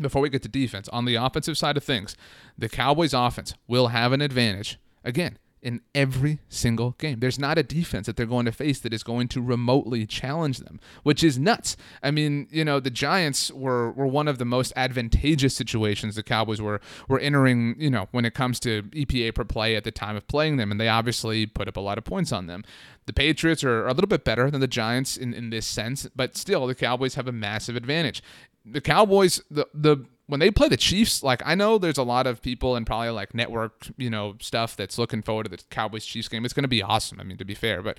before 0.00 0.22
we 0.22 0.28
get 0.28 0.42
to 0.42 0.48
defense, 0.48 0.88
on 0.90 1.04
the 1.04 1.14
offensive 1.14 1.58
side 1.58 1.76
of 1.76 1.84
things, 1.84 2.16
the 2.56 2.68
Cowboys 2.68 3.14
offense 3.14 3.54
will 3.66 3.88
have 3.88 4.12
an 4.12 4.20
advantage. 4.20 4.78
Again, 5.04 5.38
in 5.66 5.80
every 5.96 6.38
single 6.48 6.92
game. 6.92 7.18
There's 7.18 7.40
not 7.40 7.58
a 7.58 7.64
defense 7.64 8.06
that 8.06 8.16
they're 8.16 8.24
going 8.24 8.46
to 8.46 8.52
face 8.52 8.78
that 8.78 8.94
is 8.94 9.02
going 9.02 9.26
to 9.28 9.42
remotely 9.42 10.06
challenge 10.06 10.58
them, 10.58 10.78
which 11.02 11.24
is 11.24 11.40
nuts. 11.40 11.76
I 12.04 12.12
mean, 12.12 12.46
you 12.52 12.64
know, 12.64 12.78
the 12.78 12.88
Giants 12.88 13.50
were 13.50 13.90
were 13.90 14.06
one 14.06 14.28
of 14.28 14.38
the 14.38 14.44
most 14.44 14.72
advantageous 14.76 15.56
situations 15.56 16.14
the 16.14 16.22
Cowboys 16.22 16.62
were 16.62 16.80
were 17.08 17.18
entering, 17.18 17.74
you 17.80 17.90
know, 17.90 18.06
when 18.12 18.24
it 18.24 18.32
comes 18.32 18.60
to 18.60 18.84
EPA 18.84 19.34
per 19.34 19.44
play 19.44 19.74
at 19.74 19.82
the 19.82 19.90
time 19.90 20.14
of 20.14 20.28
playing 20.28 20.56
them, 20.56 20.70
and 20.70 20.80
they 20.80 20.88
obviously 20.88 21.46
put 21.46 21.66
up 21.66 21.76
a 21.76 21.80
lot 21.80 21.98
of 21.98 22.04
points 22.04 22.30
on 22.30 22.46
them. 22.46 22.62
The 23.06 23.12
Patriots 23.12 23.64
are 23.64 23.88
a 23.88 23.92
little 23.92 24.08
bit 24.08 24.24
better 24.24 24.48
than 24.52 24.60
the 24.60 24.68
Giants 24.68 25.16
in, 25.16 25.34
in 25.34 25.50
this 25.50 25.66
sense, 25.66 26.08
but 26.14 26.36
still 26.36 26.68
the 26.68 26.76
Cowboys 26.76 27.16
have 27.16 27.26
a 27.26 27.32
massive 27.32 27.74
advantage 27.74 28.22
the 28.66 28.80
Cowboys, 28.80 29.40
the 29.50 29.66
the 29.72 30.04
when 30.26 30.40
they 30.40 30.50
play 30.50 30.68
the 30.68 30.76
Chiefs, 30.76 31.22
like 31.22 31.42
I 31.46 31.54
know 31.54 31.78
there's 31.78 31.98
a 31.98 32.02
lot 32.02 32.26
of 32.26 32.42
people 32.42 32.76
and 32.76 32.86
probably 32.86 33.10
like 33.10 33.34
network, 33.34 33.88
you 33.96 34.10
know, 34.10 34.36
stuff 34.40 34.76
that's 34.76 34.98
looking 34.98 35.22
forward 35.22 35.44
to 35.44 35.50
the 35.50 35.62
Cowboys 35.70 36.04
Chiefs 36.04 36.28
game. 36.28 36.44
It's 36.44 36.54
going 36.54 36.64
to 36.64 36.68
be 36.68 36.82
awesome. 36.82 37.20
I 37.20 37.24
mean, 37.24 37.36
to 37.38 37.44
be 37.44 37.54
fair, 37.54 37.82
but 37.82 37.98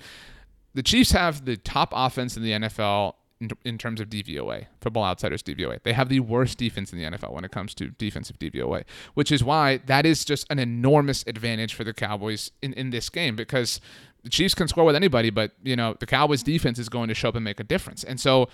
the 0.74 0.82
Chiefs 0.82 1.12
have 1.12 1.44
the 1.44 1.56
top 1.56 1.92
offense 1.94 2.36
in 2.36 2.42
the 2.42 2.52
NFL 2.52 3.14
in, 3.40 3.50
in 3.64 3.78
terms 3.78 4.00
of 4.00 4.08
DVOA, 4.08 4.66
Football 4.80 5.04
Outsiders 5.04 5.42
DVOA. 5.42 5.82
They 5.82 5.92
have 5.92 6.08
the 6.08 6.20
worst 6.20 6.58
defense 6.58 6.92
in 6.92 6.98
the 6.98 7.04
NFL 7.04 7.32
when 7.32 7.44
it 7.44 7.50
comes 7.50 7.74
to 7.74 7.88
defensive 7.90 8.38
DVOA, 8.38 8.84
which 9.14 9.32
is 9.32 9.42
why 9.42 9.78
that 9.86 10.04
is 10.04 10.24
just 10.24 10.46
an 10.50 10.58
enormous 10.58 11.24
advantage 11.26 11.74
for 11.74 11.84
the 11.84 11.94
Cowboys 11.94 12.50
in, 12.60 12.72
in 12.74 12.90
this 12.90 13.08
game 13.08 13.36
because 13.36 13.80
the 14.22 14.30
Chiefs 14.30 14.54
can 14.54 14.68
score 14.68 14.84
with 14.84 14.96
anybody, 14.96 15.30
but 15.30 15.52
you 15.62 15.76
know 15.76 15.96
the 15.98 16.06
Cowboys 16.06 16.42
defense 16.42 16.78
is 16.78 16.88
going 16.88 17.08
to 17.08 17.14
show 17.14 17.30
up 17.30 17.36
and 17.36 17.44
make 17.44 17.60
a 17.60 17.64
difference. 17.64 18.04
And 18.04 18.20
so 18.20 18.48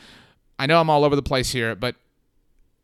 I 0.58 0.66
know 0.66 0.80
I'm 0.80 0.90
all 0.90 1.04
over 1.04 1.16
the 1.16 1.22
place 1.22 1.50
here, 1.50 1.74
but 1.74 1.96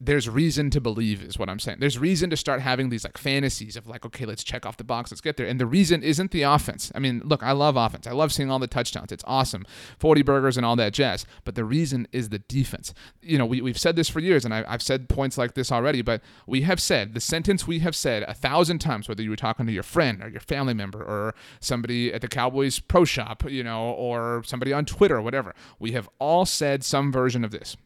there's 0.02 0.28
reason 0.30 0.70
to 0.70 0.80
believe 0.80 1.22
is 1.22 1.38
what 1.38 1.50
I'm 1.50 1.58
saying. 1.58 1.78
There's 1.78 1.98
reason 1.98 2.30
to 2.30 2.36
start 2.36 2.62
having 2.62 2.88
these 2.88 3.04
like 3.04 3.18
fantasies 3.18 3.76
of 3.76 3.86
like, 3.86 4.06
okay, 4.06 4.24
let's 4.24 4.42
check 4.42 4.64
off 4.64 4.78
the 4.78 4.84
box, 4.84 5.10
let's 5.10 5.20
get 5.20 5.36
there. 5.36 5.46
And 5.46 5.60
the 5.60 5.66
reason 5.66 6.02
isn't 6.02 6.30
the 6.30 6.42
offense. 6.42 6.90
I 6.94 7.00
mean, 7.00 7.20
look, 7.22 7.42
I 7.42 7.52
love 7.52 7.76
offense. 7.76 8.06
I 8.06 8.12
love 8.12 8.32
seeing 8.32 8.50
all 8.50 8.58
the 8.58 8.66
touchdowns. 8.66 9.12
It's 9.12 9.24
awesome. 9.26 9.66
40 9.98 10.22
burgers 10.22 10.56
and 10.56 10.64
all 10.64 10.74
that 10.76 10.94
jazz. 10.94 11.26
But 11.44 11.54
the 11.54 11.64
reason 11.64 12.08
is 12.12 12.30
the 12.30 12.38
defense. 12.38 12.94
You 13.20 13.36
know, 13.36 13.44
we, 13.44 13.60
we've 13.60 13.78
said 13.78 13.94
this 13.94 14.08
for 14.08 14.20
years, 14.20 14.46
and 14.46 14.54
I, 14.54 14.64
I've 14.66 14.82
said 14.82 15.10
points 15.10 15.36
like 15.36 15.52
this 15.52 15.70
already, 15.70 16.00
but 16.00 16.22
we 16.46 16.62
have 16.62 16.80
said 16.80 17.12
the 17.12 17.20
sentence 17.20 17.66
we 17.66 17.80
have 17.80 17.94
said 17.94 18.22
a 18.22 18.32
thousand 18.32 18.78
times, 18.78 19.06
whether 19.06 19.22
you 19.22 19.30
were 19.30 19.36
talking 19.36 19.66
to 19.66 19.72
your 19.72 19.82
friend 19.82 20.22
or 20.22 20.28
your 20.28 20.40
family 20.40 20.72
member 20.74 21.02
or 21.02 21.34
somebody 21.60 22.10
at 22.12 22.22
the 22.22 22.28
Cowboys 22.28 22.78
pro 22.78 23.04
shop, 23.04 23.44
you 23.50 23.62
know, 23.62 23.90
or 23.90 24.42
somebody 24.46 24.72
on 24.72 24.86
Twitter 24.86 25.16
or 25.16 25.22
whatever. 25.22 25.54
We 25.78 25.92
have 25.92 26.08
all 26.18 26.46
said 26.46 26.84
some 26.84 27.12
version 27.12 27.44
of 27.44 27.50
this 27.50 27.76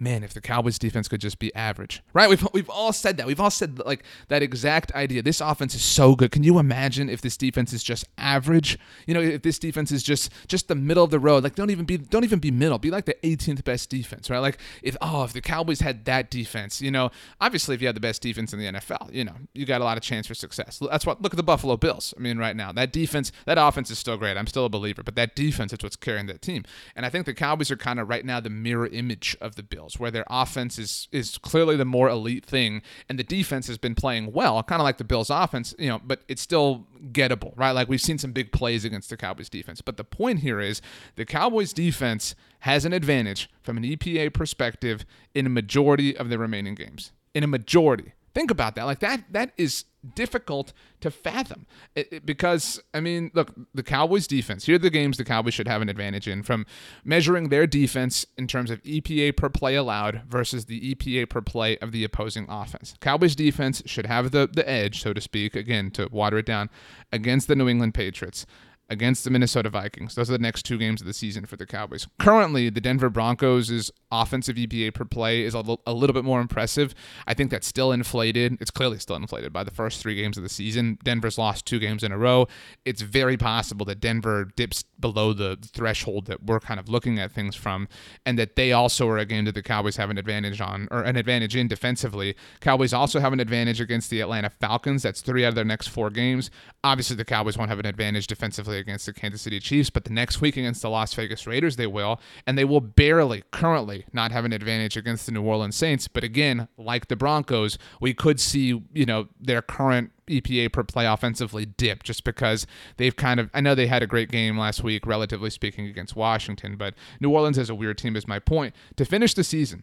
man, 0.00 0.24
if 0.24 0.32
the 0.32 0.40
Cowboys 0.40 0.78
defense 0.78 1.08
could 1.08 1.20
just 1.20 1.38
be 1.38 1.54
average, 1.54 2.02
right? 2.14 2.28
We've, 2.28 2.46
we've 2.52 2.70
all 2.70 2.92
said 2.92 3.18
that. 3.18 3.26
We've 3.26 3.40
all 3.40 3.50
said 3.50 3.78
like 3.80 4.02
that 4.28 4.42
exact 4.42 4.92
idea. 4.92 5.22
This 5.22 5.40
offense 5.40 5.74
is 5.74 5.82
so 5.82 6.16
good. 6.16 6.32
Can 6.32 6.42
you 6.42 6.58
imagine 6.58 7.10
if 7.10 7.20
this 7.20 7.36
defense 7.36 7.72
is 7.72 7.82
just 7.82 8.06
average? 8.16 8.78
You 9.06 9.14
know, 9.14 9.20
if 9.20 9.42
this 9.42 9.58
defense 9.58 9.92
is 9.92 10.02
just 10.02 10.32
just 10.48 10.68
the 10.68 10.74
middle 10.74 11.04
of 11.04 11.10
the 11.10 11.18
road, 11.18 11.44
like 11.44 11.54
don't 11.54 11.70
even 11.70 11.84
be 11.84 11.98
don't 11.98 12.24
even 12.24 12.38
be 12.38 12.50
middle. 12.50 12.78
Be 12.78 12.90
like 12.90 13.04
the 13.04 13.16
18th 13.22 13.62
best 13.64 13.90
defense, 13.90 14.30
right? 14.30 14.38
Like 14.38 14.58
if 14.82 14.96
oh, 15.02 15.24
if 15.24 15.32
the 15.32 15.40
Cowboys 15.40 15.80
had 15.80 16.06
that 16.06 16.30
defense, 16.30 16.80
you 16.80 16.90
know, 16.90 17.10
obviously 17.40 17.74
if 17.74 17.82
you 17.82 17.86
had 17.86 17.96
the 17.96 18.00
best 18.00 18.22
defense 18.22 18.52
in 18.52 18.58
the 18.58 18.66
NFL, 18.66 19.12
you 19.12 19.24
know, 19.24 19.34
you 19.54 19.66
got 19.66 19.80
a 19.80 19.84
lot 19.84 19.96
of 19.96 20.02
chance 20.02 20.26
for 20.26 20.34
success. 20.34 20.80
That's 20.90 21.04
what 21.04 21.20
look 21.20 21.34
at 21.34 21.36
the 21.36 21.42
Buffalo 21.42 21.76
Bills. 21.76 22.14
I 22.16 22.20
mean, 22.20 22.38
right 22.38 22.56
now 22.56 22.72
that 22.72 22.92
defense, 22.92 23.32
that 23.44 23.58
offense 23.58 23.90
is 23.90 23.98
still 23.98 24.16
great. 24.16 24.36
I'm 24.36 24.46
still 24.46 24.64
a 24.64 24.70
believer, 24.70 25.02
but 25.02 25.14
that 25.16 25.36
defense 25.36 25.72
is 25.72 25.78
what's 25.82 25.96
carrying 25.96 26.26
that 26.26 26.42
team. 26.42 26.64
And 26.96 27.04
I 27.04 27.10
think 27.10 27.26
the 27.26 27.34
Cowboys 27.34 27.70
are 27.70 27.76
kind 27.76 28.00
of 28.00 28.08
right 28.08 28.24
now 28.24 28.40
the 28.40 28.50
mirror 28.50 28.86
image 28.86 29.36
of 29.40 29.56
the 29.56 29.62
Bills 29.62 29.89
where 29.98 30.10
their 30.10 30.24
offense 30.28 30.78
is 30.78 31.08
is 31.12 31.38
clearly 31.38 31.76
the 31.76 31.84
more 31.84 32.08
elite 32.08 32.44
thing, 32.44 32.82
and 33.08 33.18
the 33.18 33.24
defense 33.24 33.66
has 33.66 33.78
been 33.78 33.94
playing 33.94 34.32
well, 34.32 34.62
kind 34.62 34.80
of 34.80 34.84
like 34.84 34.98
the 34.98 35.04
Bills' 35.04 35.30
offense, 35.30 35.74
you 35.78 35.88
know, 35.88 36.00
but 36.04 36.20
it's 36.28 36.42
still 36.42 36.86
gettable, 37.12 37.52
right? 37.56 37.72
Like 37.72 37.88
we've 37.88 38.00
seen 38.00 38.18
some 38.18 38.32
big 38.32 38.52
plays 38.52 38.84
against 38.84 39.10
the 39.10 39.16
Cowboys 39.16 39.48
defense, 39.48 39.80
but 39.80 39.96
the 39.96 40.04
point 40.04 40.40
here 40.40 40.60
is 40.60 40.80
the 41.16 41.24
Cowboys 41.24 41.72
defense 41.72 42.34
has 42.60 42.84
an 42.84 42.92
advantage 42.92 43.50
from 43.62 43.76
an 43.76 43.84
EPA 43.84 44.32
perspective 44.34 45.04
in 45.34 45.46
a 45.46 45.50
majority 45.50 46.16
of 46.16 46.28
the 46.28 46.38
remaining 46.38 46.74
games. 46.74 47.12
In 47.34 47.44
a 47.44 47.46
majority. 47.46 48.12
Think 48.34 48.50
about 48.50 48.74
that. 48.76 48.84
Like 48.84 49.00
that 49.00 49.24
that 49.32 49.52
is 49.56 49.84
difficult 50.14 50.72
to 51.00 51.10
fathom 51.10 51.66
it, 51.94 52.08
it, 52.10 52.26
because 52.26 52.80
I 52.94 53.00
mean, 53.00 53.30
look, 53.34 53.52
the 53.74 53.82
Cowboys 53.82 54.26
defense. 54.26 54.64
Here 54.64 54.76
are 54.76 54.78
the 54.78 54.88
games 54.88 55.18
the 55.18 55.24
Cowboys 55.24 55.52
should 55.52 55.68
have 55.68 55.82
an 55.82 55.88
advantage 55.88 56.26
in 56.26 56.42
from 56.42 56.64
measuring 57.04 57.48
their 57.48 57.66
defense 57.66 58.24
in 58.38 58.46
terms 58.46 58.70
of 58.70 58.82
EPA 58.82 59.36
per 59.36 59.48
play 59.48 59.74
allowed 59.74 60.22
versus 60.28 60.66
the 60.66 60.94
EPA 60.94 61.28
per 61.28 61.40
play 61.40 61.76
of 61.78 61.92
the 61.92 62.04
opposing 62.04 62.46
offense. 62.48 62.94
Cowboys 63.00 63.34
defense 63.34 63.82
should 63.86 64.06
have 64.06 64.30
the 64.30 64.48
the 64.50 64.68
edge, 64.68 65.02
so 65.02 65.12
to 65.12 65.20
speak, 65.20 65.54
again 65.54 65.90
to 65.92 66.08
water 66.10 66.38
it 66.38 66.46
down 66.46 66.70
against 67.12 67.48
the 67.48 67.56
New 67.56 67.68
England 67.68 67.94
Patriots 67.94 68.46
against 68.90 69.22
the 69.24 69.30
Minnesota 69.30 69.70
Vikings. 69.70 70.16
Those 70.16 70.28
are 70.28 70.32
the 70.32 70.42
next 70.42 70.64
two 70.64 70.76
games 70.76 71.00
of 71.00 71.06
the 71.06 71.14
season 71.14 71.46
for 71.46 71.56
the 71.56 71.64
Cowboys. 71.64 72.08
Currently, 72.18 72.70
the 72.70 72.80
Denver 72.80 73.08
Broncos' 73.08 73.90
offensive 74.10 74.56
EPA 74.56 74.92
per 74.92 75.04
play 75.04 75.42
is 75.42 75.54
a, 75.54 75.58
l- 75.58 75.80
a 75.86 75.92
little 75.92 76.12
bit 76.12 76.24
more 76.24 76.40
impressive. 76.40 76.92
I 77.26 77.34
think 77.34 77.50
that's 77.52 77.66
still 77.68 77.92
inflated. 77.92 78.58
It's 78.60 78.72
clearly 78.72 78.98
still 78.98 79.16
inflated 79.16 79.52
by 79.52 79.62
the 79.62 79.70
first 79.70 80.02
three 80.02 80.16
games 80.16 80.36
of 80.36 80.42
the 80.42 80.48
season. 80.48 80.98
Denver's 81.04 81.38
lost 81.38 81.66
two 81.66 81.78
games 81.78 82.02
in 82.02 82.10
a 82.10 82.18
row. 82.18 82.48
It's 82.84 83.02
very 83.02 83.36
possible 83.36 83.86
that 83.86 84.00
Denver 84.00 84.50
dips 84.56 84.82
below 84.98 85.32
the 85.32 85.56
threshold 85.62 86.26
that 86.26 86.42
we're 86.42 86.60
kind 86.60 86.80
of 86.80 86.88
looking 86.88 87.18
at 87.18 87.30
things 87.32 87.54
from, 87.54 87.86
and 88.26 88.38
that 88.38 88.56
they 88.56 88.72
also 88.72 89.08
are 89.08 89.18
a 89.18 89.24
game 89.24 89.44
that 89.44 89.54
the 89.54 89.62
Cowboys 89.62 89.96
have 89.96 90.10
an 90.10 90.18
advantage 90.18 90.60
on, 90.60 90.88
or 90.90 91.02
an 91.02 91.16
advantage 91.16 91.54
in 91.54 91.68
defensively. 91.68 92.34
Cowboys 92.60 92.92
also 92.92 93.20
have 93.20 93.32
an 93.32 93.40
advantage 93.40 93.80
against 93.80 94.10
the 94.10 94.20
Atlanta 94.20 94.50
Falcons. 94.50 95.04
That's 95.04 95.20
three 95.20 95.44
out 95.44 95.50
of 95.50 95.54
their 95.54 95.64
next 95.64 95.88
four 95.88 96.10
games. 96.10 96.50
Obviously, 96.82 97.14
the 97.14 97.24
Cowboys 97.24 97.56
won't 97.56 97.70
have 97.70 97.78
an 97.78 97.86
advantage 97.86 98.26
defensively 98.26 98.79
against 98.80 99.06
the 99.06 99.12
Kansas 99.12 99.42
City 99.42 99.60
Chiefs, 99.60 99.90
but 99.90 100.04
the 100.04 100.12
next 100.12 100.40
week 100.40 100.56
against 100.56 100.82
the 100.82 100.90
Las 100.90 101.14
Vegas 101.14 101.46
Raiders, 101.46 101.76
they 101.76 101.86
will. 101.86 102.20
And 102.46 102.58
they 102.58 102.64
will 102.64 102.80
barely, 102.80 103.44
currently, 103.50 104.06
not 104.12 104.32
have 104.32 104.44
an 104.44 104.52
advantage 104.52 104.96
against 104.96 105.26
the 105.26 105.32
New 105.32 105.42
Orleans 105.42 105.76
Saints. 105.76 106.08
But 106.08 106.24
again, 106.24 106.68
like 106.76 107.08
the 107.08 107.16
Broncos, 107.16 107.78
we 108.00 108.14
could 108.14 108.40
see, 108.40 108.82
you 108.92 109.06
know, 109.06 109.28
their 109.40 109.62
current 109.62 110.12
EPA 110.28 110.72
per 110.72 110.84
play 110.84 111.06
offensively 111.06 111.66
dip 111.66 112.02
just 112.02 112.24
because 112.24 112.66
they've 112.96 113.16
kind 113.16 113.40
of 113.40 113.50
I 113.52 113.60
know 113.60 113.74
they 113.74 113.88
had 113.88 114.02
a 114.02 114.06
great 114.06 114.30
game 114.30 114.56
last 114.56 114.82
week 114.82 115.06
relatively 115.06 115.50
speaking 115.50 115.86
against 115.86 116.14
Washington 116.14 116.76
but 116.76 116.94
New 117.20 117.30
Orleans 117.30 117.58
is 117.58 117.68
a 117.68 117.74
weird 117.74 117.98
team 117.98 118.14
is 118.14 118.28
my 118.28 118.38
point 118.38 118.74
to 118.96 119.04
finish 119.04 119.34
the 119.34 119.42
season 119.42 119.82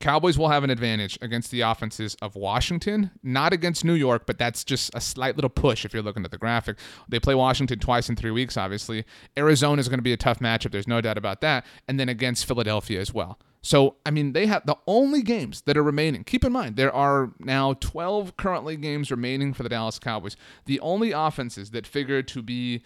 Cowboys 0.00 0.38
will 0.38 0.48
have 0.48 0.64
an 0.64 0.70
advantage 0.70 1.18
against 1.20 1.50
the 1.50 1.60
offenses 1.62 2.14
of 2.22 2.36
Washington, 2.36 3.10
not 3.22 3.52
against 3.52 3.84
New 3.84 3.94
York, 3.94 4.26
but 4.26 4.38
that's 4.38 4.64
just 4.64 4.94
a 4.94 5.00
slight 5.00 5.36
little 5.36 5.50
push 5.50 5.84
if 5.84 5.92
you're 5.92 6.02
looking 6.02 6.24
at 6.24 6.30
the 6.30 6.38
graphic. 6.38 6.78
They 7.08 7.18
play 7.18 7.34
Washington 7.34 7.78
twice 7.78 8.08
in 8.08 8.16
three 8.16 8.30
weeks, 8.30 8.56
obviously. 8.56 9.04
Arizona 9.36 9.80
is 9.80 9.88
going 9.88 9.98
to 9.98 10.02
be 10.02 10.12
a 10.12 10.16
tough 10.16 10.38
matchup. 10.38 10.70
There's 10.70 10.88
no 10.88 11.00
doubt 11.00 11.18
about 11.18 11.40
that. 11.40 11.66
And 11.88 11.98
then 11.98 12.08
against 12.08 12.46
Philadelphia 12.46 13.00
as 13.00 13.12
well. 13.12 13.38
So, 13.60 13.96
I 14.06 14.10
mean, 14.10 14.34
they 14.34 14.46
have 14.46 14.66
the 14.66 14.76
only 14.86 15.22
games 15.22 15.62
that 15.62 15.76
are 15.76 15.82
remaining. 15.82 16.22
Keep 16.22 16.44
in 16.44 16.52
mind, 16.52 16.76
there 16.76 16.92
are 16.92 17.32
now 17.40 17.74
12 17.74 18.36
currently 18.36 18.76
games 18.76 19.10
remaining 19.10 19.52
for 19.52 19.64
the 19.64 19.68
Dallas 19.68 19.98
Cowboys. 19.98 20.36
The 20.66 20.78
only 20.80 21.10
offenses 21.10 21.72
that 21.72 21.86
figure 21.86 22.22
to 22.22 22.42
be 22.42 22.82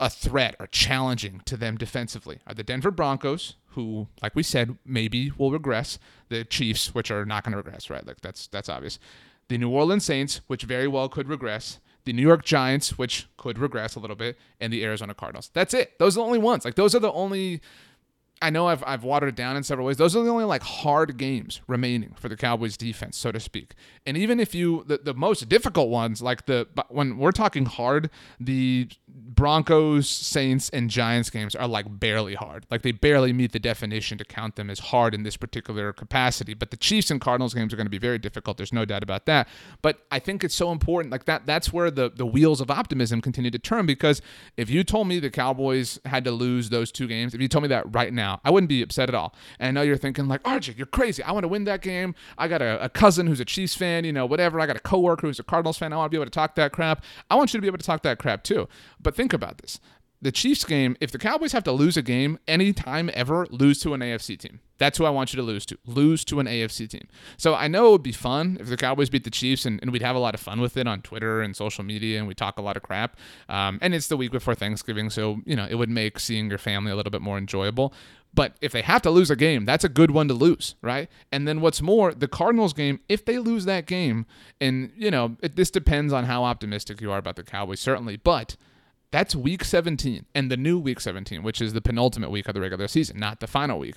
a 0.00 0.08
threat 0.08 0.56
or 0.58 0.66
challenging 0.66 1.42
to 1.44 1.56
them 1.56 1.76
defensively 1.76 2.38
are 2.46 2.54
the 2.54 2.64
Denver 2.64 2.90
Broncos, 2.90 3.56
who, 3.70 4.08
like 4.22 4.34
we 4.34 4.42
said, 4.42 4.76
maybe 4.84 5.32
will 5.36 5.50
regress. 5.50 5.98
The 6.28 6.44
Chiefs, 6.44 6.94
which 6.94 7.10
are 7.10 7.24
not 7.24 7.44
going 7.44 7.52
to 7.52 7.58
regress, 7.58 7.90
right? 7.90 8.06
Like 8.06 8.20
that's 8.20 8.46
that's 8.48 8.68
obvious. 8.68 8.98
The 9.48 9.58
New 9.58 9.70
Orleans 9.70 10.04
Saints, 10.04 10.40
which 10.46 10.62
very 10.62 10.86
well 10.86 11.08
could 11.08 11.28
regress. 11.28 11.80
The 12.04 12.12
New 12.12 12.22
York 12.22 12.44
Giants, 12.44 12.96
which 12.96 13.28
could 13.36 13.58
regress 13.58 13.94
a 13.94 14.00
little 14.00 14.16
bit, 14.16 14.38
and 14.60 14.72
the 14.72 14.84
Arizona 14.84 15.14
Cardinals. 15.14 15.50
That's 15.52 15.74
it. 15.74 15.98
Those 15.98 16.16
are 16.16 16.20
the 16.20 16.26
only 16.26 16.38
ones. 16.38 16.64
Like 16.64 16.76
those 16.76 16.94
are 16.94 17.00
the 17.00 17.12
only 17.12 17.60
I 18.42 18.48
know 18.48 18.68
I've, 18.68 18.82
I've 18.86 19.04
watered 19.04 19.30
it 19.30 19.36
down 19.36 19.56
in 19.56 19.62
several 19.62 19.86
ways. 19.86 19.98
Those 19.98 20.16
are 20.16 20.22
the 20.22 20.30
only 20.30 20.44
like 20.44 20.62
hard 20.62 21.18
games 21.18 21.60
remaining 21.66 22.14
for 22.14 22.30
the 22.30 22.36
Cowboys 22.36 22.76
defense, 22.76 23.18
so 23.18 23.30
to 23.32 23.38
speak. 23.38 23.74
And 24.06 24.16
even 24.16 24.40
if 24.40 24.54
you 24.54 24.84
the, 24.86 24.98
the 24.98 25.12
most 25.12 25.48
difficult 25.48 25.90
ones, 25.90 26.22
like 26.22 26.46
the 26.46 26.66
when 26.88 27.18
we're 27.18 27.32
talking 27.32 27.66
hard, 27.66 28.08
the 28.38 28.88
Broncos, 29.34 30.08
Saints, 30.08 30.70
and 30.70 30.90
Giants 30.90 31.30
games 31.30 31.54
are 31.54 31.68
like 31.68 32.00
barely 32.00 32.34
hard. 32.34 32.66
Like 32.68 32.82
they 32.82 32.90
barely 32.90 33.32
meet 33.32 33.52
the 33.52 33.60
definition 33.60 34.18
to 34.18 34.24
count 34.24 34.56
them 34.56 34.68
as 34.68 34.80
hard 34.80 35.14
in 35.14 35.22
this 35.22 35.36
particular 35.36 35.92
capacity. 35.92 36.52
But 36.52 36.72
the 36.72 36.76
Chiefs 36.76 37.12
and 37.12 37.20
Cardinals 37.20 37.54
games 37.54 37.72
are 37.72 37.76
going 37.76 37.86
to 37.86 37.90
be 37.90 37.98
very 37.98 38.18
difficult. 38.18 38.56
There's 38.56 38.72
no 38.72 38.84
doubt 38.84 39.04
about 39.04 39.26
that. 39.26 39.46
But 39.82 40.00
I 40.10 40.18
think 40.18 40.42
it's 40.42 40.54
so 40.54 40.72
important. 40.72 41.12
Like 41.12 41.26
that 41.26 41.46
that's 41.46 41.72
where 41.72 41.92
the, 41.92 42.10
the 42.10 42.26
wheels 42.26 42.60
of 42.60 42.70
optimism 42.70 43.20
continue 43.20 43.52
to 43.52 43.58
turn 43.58 43.86
because 43.86 44.20
if 44.56 44.68
you 44.68 44.82
told 44.82 45.06
me 45.06 45.20
the 45.20 45.30
Cowboys 45.30 46.00
had 46.04 46.24
to 46.24 46.32
lose 46.32 46.70
those 46.70 46.90
two 46.90 47.06
games, 47.06 47.32
if 47.32 47.40
you 47.40 47.46
told 47.46 47.62
me 47.62 47.68
that 47.68 47.94
right 47.94 48.12
now, 48.12 48.40
I 48.44 48.50
wouldn't 48.50 48.68
be 48.68 48.82
upset 48.82 49.08
at 49.08 49.14
all. 49.14 49.34
And 49.60 49.68
I 49.68 49.70
know 49.70 49.86
you're 49.86 49.96
thinking, 49.96 50.26
like, 50.26 50.42
RJ, 50.42 50.76
you're 50.76 50.86
crazy. 50.86 51.22
I 51.22 51.30
want 51.32 51.44
to 51.44 51.48
win 51.48 51.64
that 51.64 51.82
game. 51.82 52.14
I 52.36 52.48
got 52.48 52.62
a, 52.62 52.82
a 52.82 52.88
cousin 52.88 53.28
who's 53.28 53.40
a 53.40 53.44
Chiefs 53.44 53.76
fan, 53.76 54.04
you 54.04 54.12
know, 54.12 54.26
whatever. 54.26 54.58
I 54.60 54.66
got 54.66 54.76
a 54.76 54.80
coworker 54.80 55.28
who's 55.28 55.38
a 55.38 55.44
Cardinals 55.44 55.78
fan. 55.78 55.92
I 55.92 55.96
want 55.96 56.10
to 56.10 56.16
be 56.16 56.20
able 56.20 56.26
to 56.26 56.30
talk 56.30 56.56
that 56.56 56.72
crap. 56.72 57.04
I 57.30 57.36
want 57.36 57.54
you 57.54 57.58
to 57.58 57.62
be 57.62 57.68
able 57.68 57.78
to 57.78 57.86
talk 57.86 58.02
that 58.02 58.18
crap 58.18 58.42
too. 58.42 58.68
But 59.00 59.14
think 59.20 59.34
about 59.34 59.58
this 59.58 59.78
the 60.22 60.32
Chiefs 60.32 60.64
game, 60.64 60.96
if 61.00 61.10
the 61.10 61.18
Cowboys 61.18 61.52
have 61.52 61.64
to 61.64 61.72
lose 61.72 61.96
a 61.96 62.02
game 62.02 62.38
anytime 62.46 63.10
ever, 63.14 63.46
lose 63.50 63.80
to 63.80 63.94
an 63.94 64.00
AFC 64.00 64.38
team. 64.38 64.60
That's 64.76 64.98
who 64.98 65.04
I 65.04 65.10
want 65.10 65.32
you 65.32 65.38
to 65.38 65.42
lose 65.42 65.64
to. 65.66 65.78
Lose 65.86 66.24
to 66.26 66.40
an 66.40 66.46
AFC 66.46 66.88
team. 66.88 67.06
So 67.38 67.54
I 67.54 67.68
know 67.68 67.88
it 67.88 67.92
would 67.92 68.02
be 68.02 68.12
fun 68.12 68.58
if 68.60 68.68
the 68.68 68.76
Cowboys 68.76 69.08
beat 69.08 69.24
the 69.24 69.30
Chiefs, 69.30 69.64
and, 69.64 69.80
and 69.80 69.92
we'd 69.92 70.02
have 70.02 70.16
a 70.16 70.18
lot 70.20 70.34
of 70.34 70.40
fun 70.40 70.60
with 70.60 70.76
it 70.76 70.86
on 70.86 71.00
Twitter 71.00 71.40
and 71.40 71.56
social 71.56 71.84
media, 71.84 72.18
and 72.18 72.28
we 72.28 72.34
talk 72.34 72.58
a 72.58 72.62
lot 72.62 72.76
of 72.76 72.82
crap. 72.82 73.16
Um, 73.48 73.78
and 73.80 73.94
it's 73.94 74.08
the 74.08 74.16
week 74.16 74.30
before 74.30 74.54
Thanksgiving, 74.54 75.08
so 75.08 75.40
you 75.46 75.56
know 75.56 75.66
it 75.68 75.76
would 75.76 75.90
make 75.90 76.18
seeing 76.18 76.50
your 76.50 76.58
family 76.58 76.92
a 76.92 76.96
little 76.96 77.10
bit 77.10 77.22
more 77.22 77.38
enjoyable. 77.38 77.94
But 78.32 78.56
if 78.60 78.72
they 78.72 78.82
have 78.82 79.02
to 79.02 79.10
lose 79.10 79.30
a 79.30 79.36
game, 79.36 79.64
that's 79.64 79.84
a 79.84 79.88
good 79.88 80.12
one 80.12 80.28
to 80.28 80.34
lose, 80.34 80.76
right? 80.82 81.08
And 81.32 81.48
then 81.48 81.60
what's 81.60 81.82
more, 81.82 82.14
the 82.14 82.28
Cardinals 82.28 82.72
game, 82.72 83.00
if 83.08 83.24
they 83.24 83.38
lose 83.38 83.64
that 83.64 83.86
game, 83.86 84.26
and 84.60 84.92
you 84.96 85.10
know, 85.10 85.36
it, 85.42 85.56
this 85.56 85.70
depends 85.70 86.12
on 86.12 86.24
how 86.24 86.44
optimistic 86.44 87.00
you 87.00 87.10
are 87.10 87.18
about 87.18 87.36
the 87.36 87.42
Cowboys, 87.42 87.80
certainly, 87.80 88.16
but 88.16 88.56
that's 89.10 89.34
week 89.34 89.64
17 89.64 90.26
and 90.34 90.50
the 90.50 90.56
new 90.56 90.78
week 90.78 91.00
17, 91.00 91.42
which 91.42 91.60
is 91.60 91.72
the 91.72 91.80
penultimate 91.80 92.30
week 92.30 92.48
of 92.48 92.54
the 92.54 92.60
regular 92.60 92.88
season, 92.88 93.18
not 93.18 93.40
the 93.40 93.46
final 93.46 93.78
week. 93.78 93.96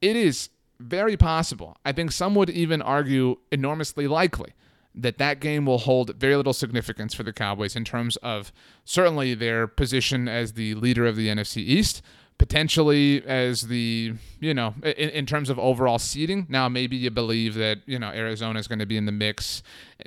It 0.00 0.16
is 0.16 0.50
very 0.78 1.16
possible. 1.16 1.76
I 1.84 1.92
think 1.92 2.12
some 2.12 2.34
would 2.34 2.50
even 2.50 2.82
argue 2.82 3.36
enormously 3.50 4.06
likely 4.06 4.52
that 4.94 5.18
that 5.18 5.40
game 5.40 5.66
will 5.66 5.78
hold 5.78 6.14
very 6.16 6.36
little 6.36 6.52
significance 6.52 7.14
for 7.14 7.24
the 7.24 7.32
Cowboys 7.32 7.74
in 7.74 7.84
terms 7.84 8.16
of 8.18 8.52
certainly 8.84 9.34
their 9.34 9.66
position 9.66 10.28
as 10.28 10.52
the 10.52 10.74
leader 10.74 11.04
of 11.04 11.16
the 11.16 11.28
NFC 11.28 11.56
East, 11.56 12.00
potentially 12.36 13.24
as 13.26 13.62
the 13.62 14.12
you 14.40 14.52
know 14.52 14.74
in, 14.82 15.10
in 15.10 15.26
terms 15.26 15.50
of 15.50 15.58
overall 15.58 15.98
seeding. 15.98 16.46
Now 16.48 16.68
maybe 16.68 16.96
you 16.96 17.10
believe 17.10 17.54
that 17.54 17.78
you 17.86 17.98
know 17.98 18.08
arizona 18.08 18.58
is 18.58 18.66
going 18.66 18.80
to 18.80 18.86
be 18.86 18.96
in 18.96 19.06
the 19.06 19.12
mix 19.12 19.62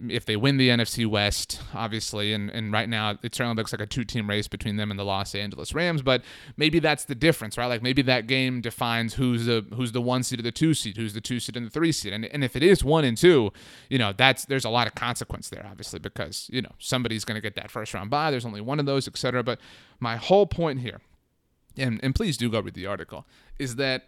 if 0.09 0.25
they 0.25 0.35
win 0.35 0.57
the 0.57 0.67
nfc 0.69 1.07
west 1.07 1.61
obviously. 1.73 2.33
And, 2.33 2.49
and 2.49 2.73
right 2.73 2.89
now 2.89 3.11
it 3.23 3.33
certainly 3.33 3.55
looks 3.55 3.71
like 3.71 3.79
a 3.79 3.85
two 3.85 4.03
team 4.03 4.29
race 4.29 4.47
between 4.47 4.75
them 4.75 4.91
and 4.91 4.99
the 4.99 5.05
los 5.05 5.35
angeles 5.35 5.73
rams 5.73 6.01
but 6.01 6.21
maybe 6.57 6.79
that's 6.79 7.05
the 7.05 7.15
difference 7.15 7.57
right? 7.57 7.67
Like 7.67 7.81
maybe 7.81 8.01
that 8.03 8.27
game 8.27 8.59
defines 8.59 9.13
who's 9.13 9.45
the 9.45 9.65
who's 9.73 9.93
the 9.93 10.01
one 10.01 10.23
seed 10.23 10.39
or 10.39 10.43
the 10.43 10.51
two 10.51 10.73
seed 10.73 10.97
who's 10.97 11.13
the 11.13 11.21
two 11.21 11.39
seed 11.39 11.55
and 11.55 11.65
the 11.65 11.71
three 11.71 11.93
seed. 11.93 12.11
And, 12.11 12.25
and 12.25 12.43
if 12.43 12.57
it 12.57 12.63
is 12.63 12.83
one 12.83 13.05
and 13.05 13.17
two 13.17 13.53
you 13.89 13.97
know 13.97 14.13
that's 14.15 14.43
there's 14.45 14.65
a 14.65 14.69
lot 14.69 14.85
of 14.85 14.95
consequence 14.95 15.47
there 15.47 15.65
obviously 15.69 15.99
because 15.99 16.49
you 16.51 16.61
know 16.61 16.71
somebody's 16.77 17.23
going 17.23 17.35
to 17.35 17.41
get 17.41 17.55
that 17.55 17.71
first 17.71 17.93
round 17.93 18.09
bye. 18.09 18.31
There's 18.31 18.45
only 18.45 18.61
one 18.61 18.81
of 18.81 18.85
those 18.85 19.07
etc 19.07 19.43
but 19.43 19.59
my 20.01 20.17
whole 20.17 20.45
point 20.45 20.81
here 20.81 20.99
and, 21.77 21.99
and 22.03 22.15
please 22.15 22.37
do 22.37 22.49
go 22.49 22.59
read 22.59 22.73
the 22.73 22.85
article, 22.85 23.25
is 23.59 23.75
that 23.75 24.05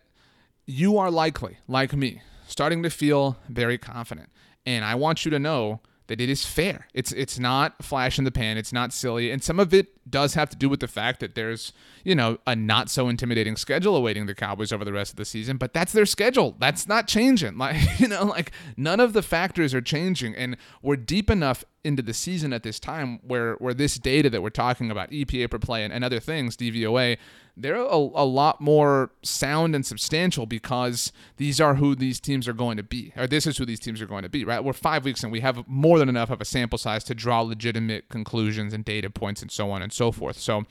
you 0.65 0.97
are 0.97 1.09
likely, 1.09 1.57
like 1.67 1.93
me, 1.93 2.21
starting 2.47 2.83
to 2.83 2.89
feel 2.89 3.37
very 3.49 3.77
confident. 3.77 4.29
And 4.65 4.85
I 4.85 4.95
want 4.95 5.25
you 5.25 5.31
to 5.31 5.39
know 5.39 5.81
that 6.07 6.19
it 6.19 6.29
is 6.29 6.45
fair. 6.45 6.87
It's 6.93 7.11
it's 7.11 7.39
not 7.39 7.83
flash 7.83 8.17
in 8.17 8.25
the 8.25 8.31
pan. 8.31 8.57
It's 8.57 8.73
not 8.73 8.91
silly, 8.91 9.31
and 9.31 9.43
some 9.43 9.59
of 9.59 9.73
it 9.73 9.89
does 10.07 10.33
have 10.33 10.49
to 10.49 10.55
do 10.57 10.69
with 10.69 10.79
the 10.79 10.87
fact 10.87 11.19
that 11.19 11.35
there's 11.35 11.73
you 12.03 12.15
know 12.15 12.37
a 12.45 12.55
not 12.55 12.89
so 12.89 13.09
intimidating 13.09 13.55
schedule 13.55 13.95
awaiting 13.95 14.25
the 14.25 14.35
Cowboys 14.35 14.71
over 14.71 14.85
the 14.85 14.93
rest 14.93 15.11
of 15.11 15.17
the 15.17 15.25
season. 15.25 15.57
But 15.57 15.73
that's 15.73 15.91
their 15.91 16.05
schedule. 16.05 16.55
That's 16.59 16.87
not 16.87 17.07
changing. 17.07 17.57
Like 17.59 17.99
you 17.99 18.07
know, 18.07 18.23
like 18.23 18.51
none 18.77 18.99
of 18.99 19.13
the 19.13 19.21
factors 19.21 19.73
are 19.73 19.81
changing, 19.81 20.33
and 20.33 20.55
we're 20.81 20.95
deep 20.95 21.29
enough 21.29 21.65
into 21.83 22.01
the 22.01 22.13
season 22.13 22.51
at 22.51 22.63
this 22.63 22.79
time 22.79 23.19
where 23.23 23.55
where 23.55 23.73
this 23.73 23.97
data 23.97 24.29
that 24.29 24.41
we're 24.41 24.49
talking 24.49 24.91
about 24.91 25.09
EPA 25.11 25.49
per 25.49 25.59
play 25.59 25.83
and, 25.83 25.93
and 25.93 26.03
other 26.03 26.19
things 26.19 26.57
DVOA 26.57 27.17
they're 27.55 27.75
a, 27.75 27.95
a 27.95 28.25
lot 28.25 28.61
more 28.61 29.11
sound 29.21 29.75
and 29.75 29.85
substantial 29.85 30.45
because 30.45 31.11
these 31.37 31.59
are 31.59 31.75
who 31.75 31.95
these 31.95 32.19
teams 32.19 32.47
are 32.47 32.53
going 32.53 32.77
to 32.77 32.83
be 32.83 33.13
or 33.15 33.27
this 33.27 33.47
is 33.47 33.57
who 33.57 33.65
these 33.65 33.79
teams 33.79 34.01
are 34.01 34.05
going 34.05 34.23
to 34.23 34.29
be 34.29 34.43
right 34.43 34.63
we're 34.63 34.73
five 34.73 35.05
weeks 35.05 35.23
and 35.23 35.31
we 35.31 35.39
have 35.39 35.65
more 35.67 35.99
than 35.99 36.09
enough 36.09 36.29
of 36.29 36.41
a 36.41 36.45
sample 36.45 36.77
size 36.77 37.03
to 37.03 37.15
draw 37.15 37.41
legitimate 37.41 38.09
conclusions 38.09 38.73
and 38.73 38.83
data 38.83 39.09
points 39.09 39.41
and 39.41 39.51
so 39.51 39.71
on 39.71 39.81
and 39.81 39.93
so 39.93 39.98
forth. 40.11 40.39
So 40.39 40.63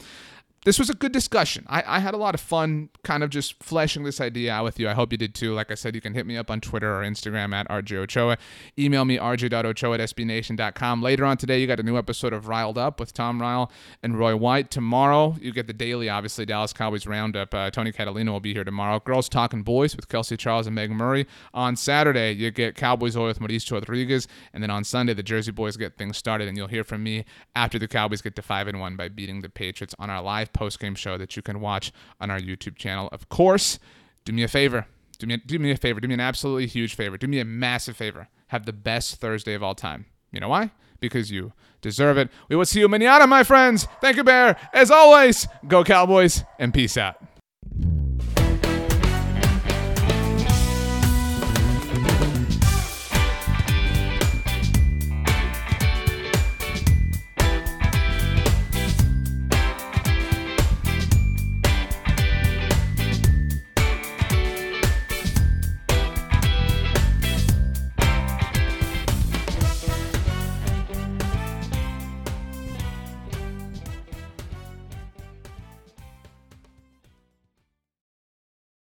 this 0.64 0.78
was 0.78 0.90
a 0.90 0.94
good 0.94 1.12
discussion. 1.12 1.64
I, 1.68 1.82
I 1.86 1.98
had 2.00 2.14
a 2.14 2.16
lot 2.16 2.34
of 2.34 2.40
fun 2.40 2.88
kind 3.04 3.22
of 3.22 3.30
just 3.30 3.62
fleshing 3.62 4.02
this 4.02 4.20
idea 4.20 4.52
out 4.52 4.64
with 4.64 4.78
you. 4.78 4.88
I 4.88 4.94
hope 4.94 5.12
you 5.12 5.18
did 5.18 5.34
too. 5.34 5.54
Like 5.54 5.70
I 5.70 5.74
said, 5.74 5.94
you 5.94 6.00
can 6.00 6.14
hit 6.14 6.26
me 6.26 6.36
up 6.36 6.50
on 6.50 6.60
Twitter 6.60 6.98
or 6.98 7.02
Instagram 7.02 7.54
at 7.54 7.68
RJ 7.68 7.96
Ochoa. 7.96 8.36
Email 8.78 9.04
me 9.04 9.18
rj.ochoa 9.18 9.94
at 9.94 10.00
sbnation.com. 10.00 11.02
Later 11.02 11.24
on 11.24 11.36
today, 11.36 11.60
you 11.60 11.66
got 11.66 11.78
a 11.78 11.82
new 11.82 11.96
episode 11.96 12.32
of 12.32 12.48
Riled 12.48 12.76
Up 12.76 12.98
with 12.98 13.12
Tom 13.12 13.40
Ryle 13.40 13.70
and 14.02 14.18
Roy 14.18 14.36
White. 14.36 14.70
Tomorrow, 14.70 15.36
you 15.40 15.52
get 15.52 15.68
the 15.68 15.72
daily, 15.72 16.08
obviously, 16.08 16.44
Dallas 16.44 16.72
Cowboys 16.72 17.06
Roundup. 17.06 17.54
Uh, 17.54 17.70
Tony 17.70 17.92
Catalino 17.92 18.32
will 18.32 18.40
be 18.40 18.52
here 18.52 18.64
tomorrow. 18.64 19.00
Girls 19.00 19.28
Talking 19.28 19.62
Boys 19.62 19.94
with 19.94 20.08
Kelsey 20.08 20.36
Charles 20.36 20.66
and 20.66 20.74
Meg 20.74 20.90
Murray. 20.90 21.26
On 21.54 21.76
Saturday, 21.76 22.32
you 22.32 22.50
get 22.50 22.74
Cowboys 22.74 23.14
Hoy 23.14 23.28
with 23.28 23.38
Mauricio 23.38 23.72
Rodriguez. 23.72 24.26
And 24.52 24.62
then 24.62 24.70
on 24.70 24.82
Sunday, 24.82 25.14
the 25.14 25.22
Jersey 25.22 25.52
Boys 25.52 25.76
get 25.76 25.96
things 25.96 26.16
started. 26.16 26.48
And 26.48 26.56
you'll 26.56 26.66
hear 26.66 26.84
from 26.84 27.02
me 27.02 27.24
after 27.54 27.78
the 27.78 27.88
Cowboys 27.88 28.22
get 28.22 28.34
to 28.36 28.42
5 28.42 28.68
and 28.68 28.80
1 28.80 28.96
by 28.96 29.08
beating 29.08 29.40
the 29.40 29.48
Patriots 29.48 29.94
on 29.98 30.10
our 30.10 30.20
live 30.20 30.47
post 30.52 30.80
game 30.80 30.94
show 30.94 31.16
that 31.18 31.36
you 31.36 31.42
can 31.42 31.60
watch 31.60 31.92
on 32.20 32.30
our 32.30 32.40
YouTube 32.40 32.76
channel. 32.76 33.08
Of 33.12 33.28
course, 33.28 33.78
do 34.24 34.32
me 34.32 34.42
a 34.42 34.48
favor. 34.48 34.86
Do 35.18 35.26
me, 35.26 35.36
do 35.38 35.58
me 35.58 35.70
a 35.70 35.76
favor. 35.76 36.00
Do 36.00 36.08
me 36.08 36.14
an 36.14 36.20
absolutely 36.20 36.66
huge 36.66 36.94
favor. 36.94 37.16
Do 37.16 37.26
me 37.26 37.40
a 37.40 37.44
massive 37.44 37.96
favor. 37.96 38.28
Have 38.48 38.66
the 38.66 38.72
best 38.72 39.16
Thursday 39.16 39.54
of 39.54 39.62
all 39.62 39.74
time. 39.74 40.06
You 40.32 40.40
know 40.40 40.48
why? 40.48 40.70
Because 41.00 41.30
you 41.30 41.52
deserve 41.80 42.18
it. 42.18 42.28
We 42.48 42.56
will 42.56 42.64
see 42.64 42.80
you 42.80 42.88
manana, 42.88 43.26
my 43.26 43.42
friends. 43.44 43.86
Thank 44.00 44.16
you, 44.16 44.24
Bear. 44.24 44.56
As 44.72 44.90
always, 44.90 45.46
go 45.66 45.84
Cowboys 45.84 46.44
and 46.58 46.72
peace 46.74 46.96
out. 46.96 47.16